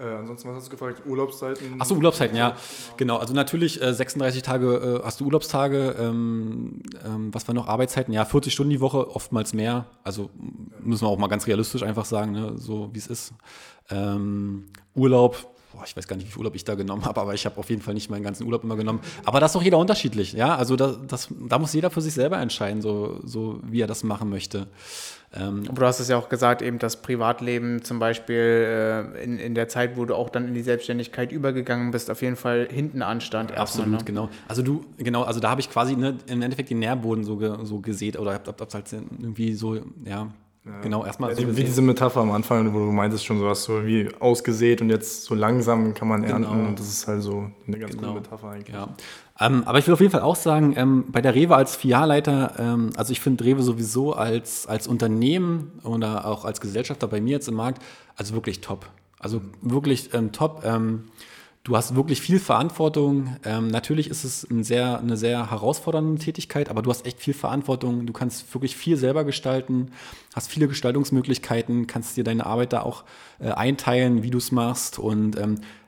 [0.00, 1.02] Äh, ansonsten, was hast du gefragt?
[1.04, 1.78] Urlaubszeiten?
[1.78, 2.56] Achso, Urlaubszeiten, ja.
[2.96, 5.94] Genau, also natürlich äh, 36 Tage äh, hast du Urlaubstage.
[5.98, 7.68] Ähm, ähm, was war noch?
[7.68, 8.14] Arbeitszeiten?
[8.14, 9.86] Ja, 40 Stunden die Woche, oftmals mehr.
[10.02, 10.30] Also
[10.80, 12.52] müssen wir auch mal ganz realistisch einfach sagen, ne?
[12.56, 13.34] so wie es ist.
[13.90, 15.36] Ähm, Urlaub,
[15.74, 17.58] boah, ich weiß gar nicht, wie viel Urlaub ich da genommen habe, aber ich habe
[17.58, 19.00] auf jeden Fall nicht meinen ganzen Urlaub immer genommen.
[19.24, 20.56] Aber das ist doch jeder unterschiedlich, ja.
[20.56, 24.02] Also das, das, da muss jeder für sich selber entscheiden, so, so wie er das
[24.02, 24.68] machen möchte.
[25.32, 29.38] Ähm, Aber du hast es ja auch gesagt, eben das Privatleben zum Beispiel äh, in,
[29.38, 32.66] in der Zeit, wo du auch dann in die Selbstständigkeit übergegangen bist, auf jeden Fall
[32.68, 33.56] hinten anstand.
[33.56, 33.98] Absolut, ne?
[34.04, 34.28] genau.
[34.48, 37.58] Also du, genau, also da habe ich quasi ne, im Endeffekt den Nährboden so, ge,
[37.62, 40.30] so gesät oder hab, hab, hab halt irgendwie so, ja,
[40.64, 41.30] ja, genau, erstmal.
[41.30, 44.08] Ja, so wie diese Metapher am Anfang, wo du meintest schon, so hast so wie
[44.20, 46.68] ausgesät und jetzt so langsam kann man ernten genau.
[46.68, 48.08] und das ist halt so eine ganz genau.
[48.08, 48.74] gute Metapher eigentlich.
[48.74, 48.88] Ja.
[49.40, 52.54] Ähm, aber ich will auf jeden Fall auch sagen, ähm, bei der Rewe als Filialleiter,
[52.58, 57.32] ähm, also ich finde Rewe sowieso als, als Unternehmen oder auch als Gesellschafter bei mir
[57.32, 57.82] jetzt im Markt,
[58.16, 58.86] also wirklich top.
[59.18, 60.62] Also wirklich ähm, top.
[60.64, 61.04] Ähm,
[61.64, 63.36] du hast wirklich viel Verantwortung.
[63.44, 67.34] Ähm, natürlich ist es ein sehr, eine sehr herausfordernde Tätigkeit, aber du hast echt viel
[67.34, 68.04] Verantwortung.
[68.04, 69.90] Du kannst wirklich viel selber gestalten,
[70.34, 73.04] hast viele Gestaltungsmöglichkeiten, kannst dir deine Arbeit da auch
[73.38, 75.38] äh, einteilen, wie du es machst und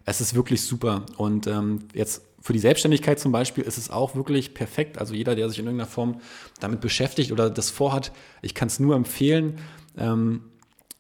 [0.05, 1.03] es ist wirklich super.
[1.17, 1.49] Und
[1.95, 4.99] jetzt für die Selbstständigkeit zum Beispiel ist es auch wirklich perfekt.
[4.99, 6.21] Also jeder, der sich in irgendeiner Form
[6.61, 8.13] damit beschäftigt oder das vorhat,
[8.43, 9.59] ich kann es nur empfehlen.
[9.97, 10.43] Ähm,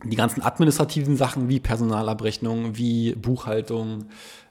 [0.04, 4.06] die ganzen administrativen Sachen wie Personalabrechnung, wie Buchhaltung,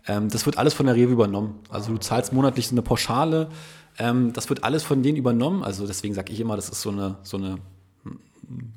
[0.08, 1.60] ähm, das wird alles von der Rewe übernommen.
[1.70, 3.50] Also du zahlst monatlich so eine Pauschale,
[3.98, 5.64] ähm, das wird alles von denen übernommen.
[5.64, 7.58] Also deswegen sage ich immer, das ist so eine, so eine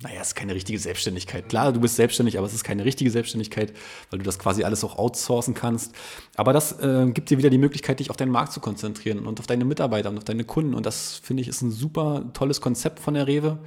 [0.03, 1.49] naja, es ist keine richtige Selbstständigkeit.
[1.49, 3.73] Klar, du bist selbstständig, aber es ist keine richtige Selbstständigkeit,
[4.11, 5.95] weil du das quasi alles auch outsourcen kannst.
[6.37, 9.41] Aber das äh, gibt dir wieder die Möglichkeit, dich auf deinen Markt zu konzentrieren und
[9.41, 10.75] auf deine Mitarbeiter und auf deine Kunden.
[10.75, 13.59] Und das finde ich ist ein super tolles Konzept von der Rewe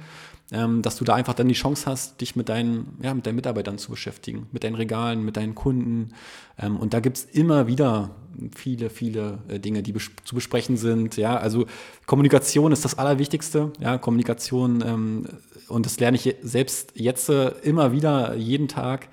[0.50, 3.36] ähm, dass du da einfach dann die Chance hast, dich mit deinen, ja, mit deinen
[3.36, 6.14] Mitarbeitern zu beschäftigen, mit deinen Regalen, mit deinen Kunden.
[6.58, 8.10] Ähm, und da gibt es immer wieder
[8.54, 11.16] viele, viele äh, Dinge, die bes zu besprechen sind.
[11.16, 11.66] Ja, also
[12.06, 13.72] Kommunikation ist das Allerwichtigste.
[13.78, 15.26] Ja, Kommunikation ähm,
[15.68, 19.08] und das lerne ich selbst jetzt äh, immer wieder jeden Tag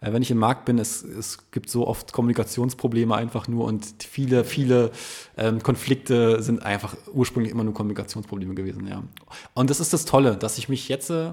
[0.00, 3.86] äh, wenn ich im Markt bin, es, es gibt so oft Kommunikationsprobleme einfach nur und
[3.98, 4.90] viele, viele
[5.36, 8.86] ähm, Konflikte sind einfach ursprünglich immer nur Kommunikationsprobleme gewesen.
[8.86, 9.02] Ja.
[9.54, 11.32] Und das ist das Tolle, dass ich mich jetzt äh,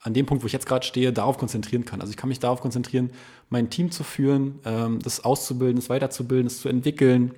[0.00, 2.00] an dem Punkt, wo ich jetzt gerade stehe, darauf konzentrieren kann.
[2.00, 3.10] Also ich kann mich darauf konzentrieren,
[3.50, 7.34] mein Team zu führen, ähm, das auszubilden, das weiterzubilden, das zu entwickeln.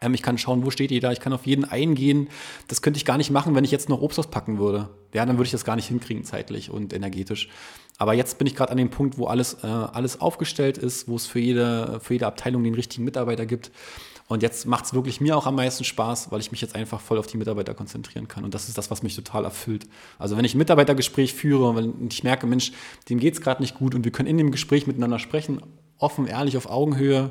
[0.00, 2.28] Ähm, ich kann schauen, wo steht jeder, ich kann auf jeden eingehen.
[2.68, 4.88] Das könnte ich gar nicht machen, wenn ich jetzt noch Obst auspacken würde.
[5.14, 7.48] Ja, dann würde ich das gar nicht hinkriegen zeitlich und energetisch.
[7.98, 11.16] Aber jetzt bin ich gerade an dem Punkt, wo alles, äh, alles aufgestellt ist, wo
[11.16, 13.70] es für jede, für jede Abteilung den richtigen Mitarbeiter gibt.
[14.28, 17.00] Und jetzt macht es wirklich mir auch am meisten Spaß, weil ich mich jetzt einfach
[17.00, 18.42] voll auf die Mitarbeiter konzentrieren kann.
[18.42, 19.86] Und das ist das, was mich total erfüllt.
[20.18, 22.72] Also wenn ich ein Mitarbeitergespräch führe und ich merke, Mensch,
[23.08, 25.62] dem geht es gerade nicht gut und wir können in dem Gespräch miteinander sprechen,
[25.98, 27.30] offen, ehrlich, auf Augenhöhe.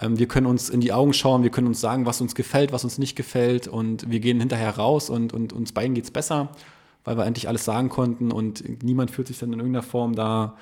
[0.00, 2.72] Ähm, wir können uns in die Augen schauen, wir können uns sagen, was uns gefällt,
[2.72, 6.10] was uns nicht gefällt und wir gehen hinterher raus und, und uns beiden geht es
[6.10, 6.50] besser
[7.04, 10.56] weil wir endlich alles sagen konnten und niemand fühlt sich dann in irgendeiner Form da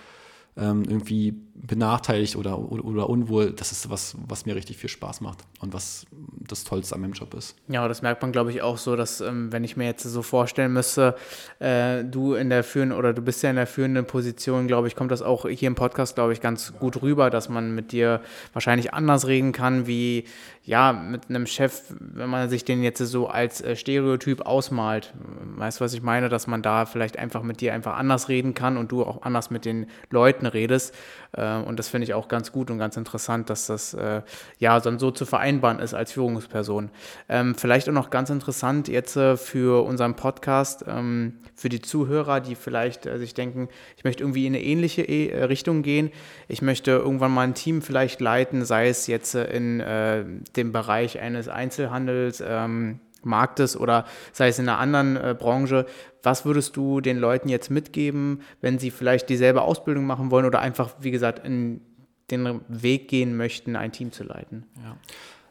[0.57, 5.41] ähm, irgendwie benachteiligt oder, oder, unwohl, das ist was, was mir richtig viel Spaß macht
[5.61, 6.07] und was
[6.39, 7.57] das Tollste an meinem Job ist.
[7.69, 10.23] Ja, das merkt man, glaube ich, auch so, dass, ähm, wenn ich mir jetzt so
[10.23, 11.17] vorstellen müsste,
[11.59, 14.97] äh, du in der führenden oder du bist ja in der führenden Position, glaube ich,
[14.97, 18.21] kommt das auch hier im Podcast, glaube ich, ganz gut rüber, dass man mit dir
[18.53, 20.25] wahrscheinlich anders reden kann, wie
[20.65, 25.13] ja, mit einem Chef, wenn man sich den jetzt so als äh, Stereotyp ausmalt.
[25.57, 26.29] Weißt du, was ich meine?
[26.29, 29.51] Dass man da vielleicht einfach mit dir einfach anders reden kann und du auch anders
[29.51, 30.95] mit den Leuten redest.
[31.33, 34.23] Äh, und das finde ich auch ganz gut und ganz interessant, dass das äh,
[34.59, 36.91] ja dann so zu vereinbaren ist als Führungsperson.
[37.29, 42.41] Ähm, vielleicht auch noch ganz interessant jetzt äh, für unseren Podcast, ähm, für die Zuhörer,
[42.41, 46.11] die vielleicht äh, sich denken, ich möchte irgendwie in eine ähnliche e äh, Richtung gehen.
[46.49, 51.21] Ich möchte irgendwann mal ein Team vielleicht leiten, sei es jetzt äh, in dem Bereich
[51.21, 52.43] eines Einzelhandels.
[52.47, 55.87] Ähm, Marktes oder sei es in einer anderen äh, Branche,
[56.23, 60.61] was würdest du den Leuten jetzt mitgeben, wenn sie vielleicht dieselbe Ausbildung machen wollen oder
[60.61, 61.81] einfach, wie gesagt, in
[62.31, 64.67] den Weg gehen möchten, ein Team zu leiten?
[64.83, 64.97] Ja.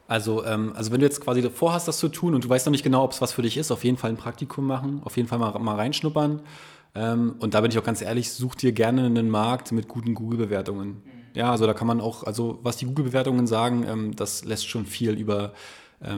[0.07, 2.71] Also, ähm, also wenn du jetzt quasi vorhast, das zu tun und du weißt noch
[2.71, 5.17] nicht genau, ob es was für dich ist, auf jeden Fall ein Praktikum machen, auf
[5.17, 6.41] jeden Fall mal, mal reinschnuppern.
[6.95, 10.15] Ähm, und da bin ich auch ganz ehrlich, such dir gerne einen Markt mit guten
[10.15, 10.87] Google-Bewertungen.
[10.87, 11.01] Mhm.
[11.35, 14.87] Ja, also da kann man auch, also was die Google-Bewertungen sagen, ähm, das lässt schon
[14.87, 15.53] viel über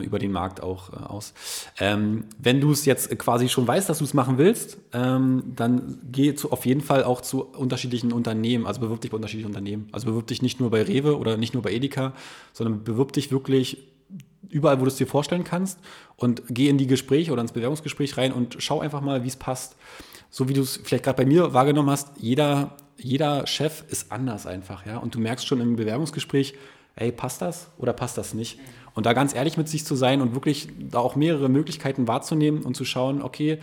[0.04, 1.34] über den Markt auch äh, aus.
[1.80, 6.00] Ähm, wenn du es jetzt quasi schon weißt, dass du es machen willst, ähm, dann
[6.12, 9.88] geh zu, auf jeden Fall auch zu unterschiedlichen Unternehmen, also bewirb dich bei unterschiedlichen Unternehmen.
[9.92, 12.14] Also bewirb dich nicht nur bei Rewe oder nicht nur bei Edeka,
[12.54, 13.88] sondern bewirb dich wirklich
[14.50, 15.80] überall, wo du es dir vorstellen kannst
[16.16, 19.38] und geh in die Gespräche oder ins Bewerbungsgespräch rein und schau einfach mal, wie es
[19.38, 19.76] passt.
[20.30, 24.46] So wie du es vielleicht gerade bei mir wahrgenommen hast, jeder, jeder Chef ist anders
[24.46, 24.98] einfach, ja.
[24.98, 26.54] Und du merkst schon im Bewerbungsgespräch,
[26.96, 28.60] ey, passt das oder passt das nicht?
[28.94, 32.64] Und da ganz ehrlich mit sich zu sein und wirklich da auch mehrere Möglichkeiten wahrzunehmen
[32.64, 33.60] und zu schauen, okay,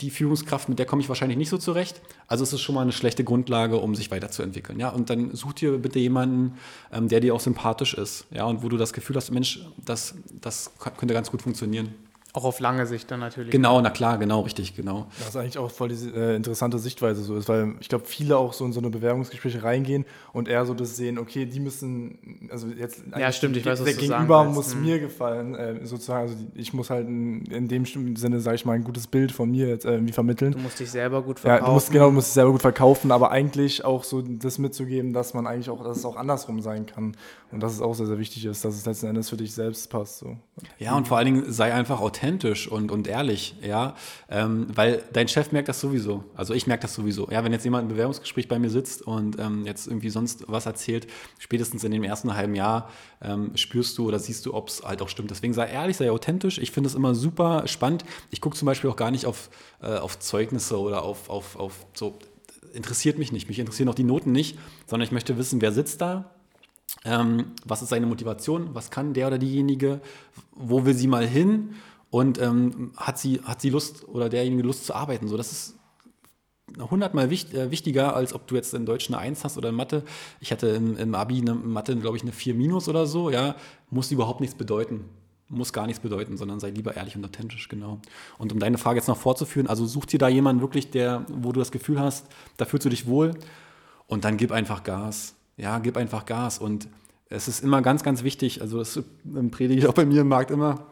[0.00, 2.00] die Führungskraft, mit der komme ich wahrscheinlich nicht so zurecht.
[2.26, 4.78] Also es ist schon mal eine schlechte Grundlage, um sich weiterzuentwickeln.
[4.78, 4.90] Ja?
[4.90, 6.54] Und dann such dir bitte jemanden,
[6.92, 8.26] ähm, der dir auch sympathisch ist.
[8.30, 8.44] Ja?
[8.44, 11.94] Und wo du das Gefühl hast, Mensch, das, das könnte ganz gut funktionieren.
[12.34, 13.50] Auch auf lange Sicht dann natürlich.
[13.50, 15.06] Genau, na klar, genau, richtig, genau.
[15.18, 18.36] Das ist eigentlich auch voll die äh, interessante Sichtweise so ist, weil ich glaube, viele
[18.36, 20.04] auch so in so eine Bewerbungsgespräche reingehen
[20.34, 23.94] und eher so das sehen, okay, die müssen, also jetzt ja, stimmt, ich weiß, der
[23.94, 24.82] Gegenüber muss hm.
[24.82, 28.74] mir gefallen, äh, sozusagen, also ich muss halt in, in dem Sinne, sage ich mal,
[28.74, 30.52] ein gutes Bild von mir jetzt irgendwie vermitteln.
[30.52, 31.62] Du musst dich selber gut verkaufen.
[31.62, 34.58] Ja, du musst, genau, du musst dich selber gut verkaufen, aber eigentlich auch so das
[34.58, 37.16] mitzugeben, dass man eigentlich auch, dass es auch andersrum sein kann
[37.52, 39.88] und dass es auch sehr, sehr wichtig ist, dass es letzten Endes für dich selbst
[39.88, 40.18] passt.
[40.18, 40.36] So.
[40.78, 43.94] Ja, und vor allen Dingen sei einfach authentisch und, und ehrlich, ja,
[44.28, 46.24] ähm, weil dein Chef merkt das sowieso.
[46.34, 47.28] Also ich merke das sowieso.
[47.30, 50.66] Ja, wenn jetzt jemand im Bewerbungsgespräch bei mir sitzt und ähm, jetzt irgendwie sonst was
[50.66, 51.06] erzählt,
[51.38, 52.90] spätestens in dem ersten halben Jahr
[53.22, 55.30] ähm, spürst du oder siehst du, ob es halt auch stimmt.
[55.30, 56.58] Deswegen sei ehrlich, sei authentisch.
[56.58, 58.04] Ich finde es immer super spannend.
[58.30, 59.50] Ich gucke zum Beispiel auch gar nicht auf,
[59.82, 62.18] äh, auf Zeugnisse oder auf, auf, auf so
[62.72, 63.48] interessiert mich nicht.
[63.48, 66.30] Mich interessieren auch die Noten nicht, sondern ich möchte wissen, wer sitzt da,
[67.04, 68.70] ähm, was ist seine Motivation?
[68.74, 70.00] Was kann der oder diejenige?
[70.52, 71.74] Wo will sie mal hin?
[72.10, 75.28] Und ähm, hat, sie, hat sie Lust oder derjenige Lust zu arbeiten?
[75.28, 75.74] So, das ist
[76.78, 79.74] hundertmal wichtig, äh, wichtiger, als ob du jetzt in Deutsch eine 1 hast oder in
[79.74, 80.02] Mathe.
[80.40, 83.30] Ich hatte im, im Abi eine Mathe, glaube ich, eine 4 minus oder so.
[83.30, 83.56] Ja,
[83.90, 85.04] muss überhaupt nichts bedeuten.
[85.50, 88.00] Muss gar nichts bedeuten, sondern sei lieber ehrlich und authentisch, genau.
[88.36, 91.52] Und um deine Frage jetzt noch fortzuführen, also such dir da jemanden wirklich, der, wo
[91.52, 92.26] du das Gefühl hast,
[92.58, 93.32] da fühlst du dich wohl
[94.06, 96.58] und dann gib einfach Gas ja, gib einfach Gas.
[96.58, 96.88] Und
[97.28, 99.02] es ist immer ganz, ganz wichtig, also das
[99.50, 100.86] predige ich auch bei mir im Markt immer,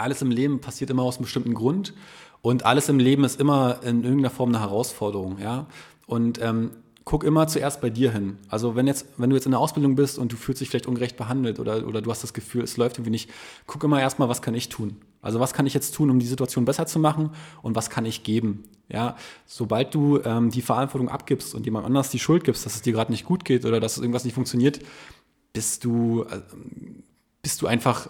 [0.00, 1.94] alles im Leben passiert immer aus einem bestimmten Grund
[2.42, 5.66] und alles im Leben ist immer in irgendeiner Form eine Herausforderung, ja.
[6.06, 6.70] Und ähm,
[7.04, 8.38] guck immer zuerst bei dir hin.
[8.48, 10.86] Also wenn jetzt, wenn du jetzt in der Ausbildung bist und du fühlst dich vielleicht
[10.86, 13.30] ungerecht behandelt oder, oder du hast das Gefühl, es läuft irgendwie nicht,
[13.66, 14.96] guck immer erstmal, was kann ich tun?
[15.22, 17.30] Also was kann ich jetzt tun, um die Situation besser zu machen
[17.62, 18.64] und was kann ich geben?
[18.88, 22.82] Ja, sobald du ähm, die Verantwortung abgibst und jemand anders die Schuld gibst, dass es
[22.82, 24.80] dir gerade nicht gut geht oder dass irgendwas nicht funktioniert,
[25.52, 26.40] bist du, äh,
[27.42, 28.08] bist du einfach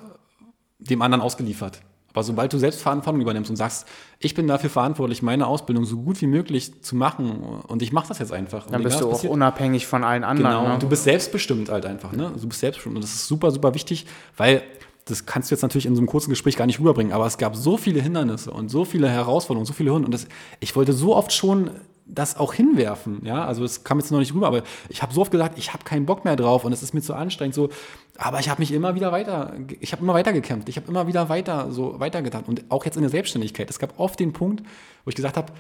[0.81, 1.81] dem anderen ausgeliefert.
[2.13, 3.87] Aber sobald du selbst Verantwortung übernimmst und sagst,
[4.19, 8.09] ich bin dafür verantwortlich, meine Ausbildung so gut wie möglich zu machen und ich mache
[8.09, 8.67] das jetzt einfach.
[8.67, 10.51] Dann bist du auch unabhängig von allen anderen.
[10.51, 10.75] Genau, ne?
[10.75, 12.13] und du bist selbstbestimmt halt einfach.
[12.13, 12.33] Ne?
[12.41, 14.07] Du bist selbstbestimmt und das ist super, super wichtig,
[14.37, 14.63] weil
[15.05, 17.39] das kannst du jetzt natürlich in so einem kurzen Gespräch gar nicht rüberbringen, aber es
[17.39, 20.27] gab so viele Hindernisse und so viele Herausforderungen, so viele Hürden und das,
[20.59, 21.71] ich wollte so oft schon
[22.15, 23.25] das auch hinwerfen.
[23.25, 25.73] Ja, also es kam jetzt noch nicht rüber, aber ich habe so oft gesagt, ich
[25.73, 27.55] habe keinen Bock mehr drauf und es ist mir zu anstrengend.
[27.55, 27.71] So,
[28.19, 31.07] aber ich habe mich immer wieder weiter, ich habe immer weiter gekämpft, ich habe immer
[31.07, 33.71] wieder weiter so weitergetan und auch jetzt in der Selbstständigkeit.
[33.71, 34.63] Es gab oft den Punkt,
[35.05, 35.53] wo ich gesagt habe,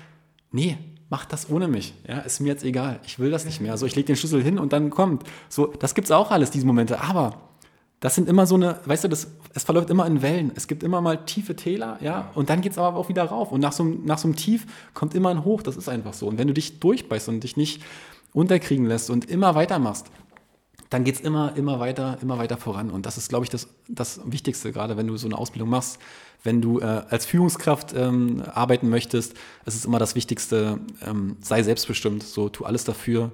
[0.53, 0.79] nee,
[1.09, 1.95] mach das ohne mich.
[2.09, 3.01] Ja, ist mir jetzt egal.
[3.05, 3.77] Ich will das nicht mehr.
[3.77, 5.25] So, ich lege den Schlüssel hin und dann kommt.
[5.49, 7.01] So, das gibt's auch alles, diese Momente.
[7.01, 7.50] Aber
[8.01, 10.53] das sind immer so eine, weißt du, das, es verläuft immer in Wellen.
[10.55, 13.53] Es gibt immer mal tiefe Täler, ja, und dann geht es aber auch wieder rauf.
[13.53, 16.27] Und nach so, nach so einem Tief kommt immer ein Hoch, das ist einfach so.
[16.27, 17.83] Und wenn du dich durchbeißt und dich nicht
[18.33, 20.07] unterkriegen lässt und immer weitermachst,
[20.89, 22.91] dann geht es immer, immer weiter, immer weiter voran.
[22.91, 25.99] Und das ist, glaube ich, das, das Wichtigste, gerade wenn du so eine Ausbildung machst.
[26.43, 29.35] Wenn du äh, als Führungskraft ähm, arbeiten möchtest,
[29.67, 33.31] es ist immer das Wichtigste, ähm, sei selbstbestimmt, so tu alles dafür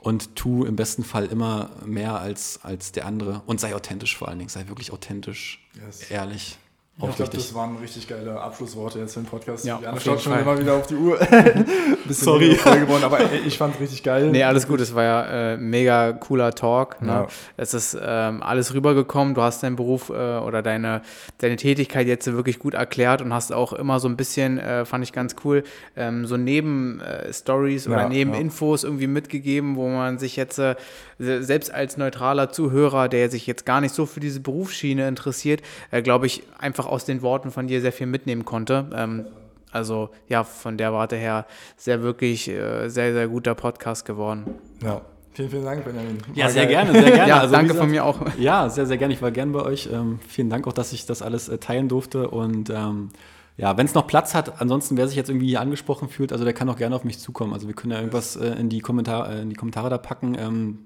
[0.00, 4.28] und tu im besten Fall immer mehr als, als der andere und sei authentisch vor
[4.28, 6.10] allen Dingen, sei wirklich authentisch, yes.
[6.10, 6.58] ehrlich.
[7.00, 9.64] Auch ich glaube, das waren richtig geile Abschlussworte jetzt für den Podcast.
[9.64, 11.18] Ja, Jana schaut schon immer wieder auf die Uhr.
[12.08, 12.50] Sorry.
[12.54, 14.30] geworden, aber ich fand es richtig geil.
[14.30, 14.80] Nee, alles gut.
[14.80, 17.00] Es war ja äh, mega cooler Talk.
[17.00, 17.08] Ne?
[17.08, 17.26] Ja.
[17.56, 19.34] Es ist ähm, alles rübergekommen.
[19.34, 21.02] Du hast deinen Beruf äh, oder deine,
[21.38, 25.04] deine Tätigkeit jetzt wirklich gut erklärt und hast auch immer so ein bisschen, äh, fand
[25.04, 25.62] ich ganz cool,
[25.96, 30.74] ähm, so Neben-Stories oder Ja, Nebeninfos irgendwie mitgegeben, wo man sich jetzt äh,
[31.18, 35.62] se- selbst als neutraler Zuhörer, der sich jetzt gar nicht so für diese Berufsschiene interessiert,
[35.90, 38.90] äh, glaube ich, einfach aus den Worten von dir sehr viel mitnehmen konnte.
[38.94, 39.26] Ähm,
[39.72, 44.44] also ja, von der Warte her sehr wirklich äh, sehr, sehr guter Podcast geworden.
[44.82, 45.00] Ja.
[45.32, 46.18] Vielen, vielen Dank, Benjamin.
[46.34, 46.84] Ja, sehr geil.
[46.86, 47.28] gerne, sehr gerne.
[47.28, 48.20] Ja, Also, danke gesagt, von mir auch.
[48.36, 49.14] Ja, sehr, sehr gerne.
[49.14, 49.88] Ich war gern bei euch.
[49.90, 52.28] Ähm, vielen Dank auch, dass ich das alles äh, teilen durfte.
[52.28, 53.10] Und ähm,
[53.56, 56.44] ja, wenn es noch Platz hat, ansonsten, wer sich jetzt irgendwie hier angesprochen fühlt, also
[56.44, 57.52] der kann auch gerne auf mich zukommen.
[57.54, 60.36] Also wir können ja irgendwas äh, in, die Kommentar, äh, in die Kommentare da packen.
[60.36, 60.78] Ähm,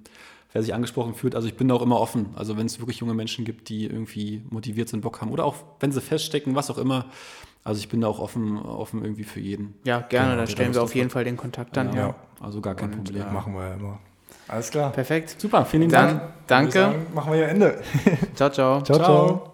[0.54, 2.28] wer sich angesprochen fühlt, also ich bin da auch immer offen.
[2.36, 5.56] Also wenn es wirklich junge Menschen gibt, die irgendwie motiviert sind, Bock haben oder auch
[5.80, 7.06] wenn sie feststecken, was auch immer.
[7.64, 9.74] Also ich bin da auch offen, offen irgendwie für jeden.
[9.84, 10.28] Ja, gerne.
[10.28, 11.10] Genau, dann stellen wir auf jeden.
[11.10, 11.94] Fall den Kontakt dann.
[11.94, 12.14] Ja.
[12.40, 13.22] Also gar kein Und, Problem.
[13.22, 13.98] Ja, machen wir ja immer.
[14.46, 14.92] Alles klar.
[14.92, 15.40] Perfekt.
[15.40, 16.20] Super, vielen Dank.
[16.22, 16.72] Ich danke.
[16.72, 17.82] sagen, machen wir hier Ende.
[18.34, 18.82] Ciao, ciao.
[18.82, 18.98] ciao.
[18.98, 19.53] ciao.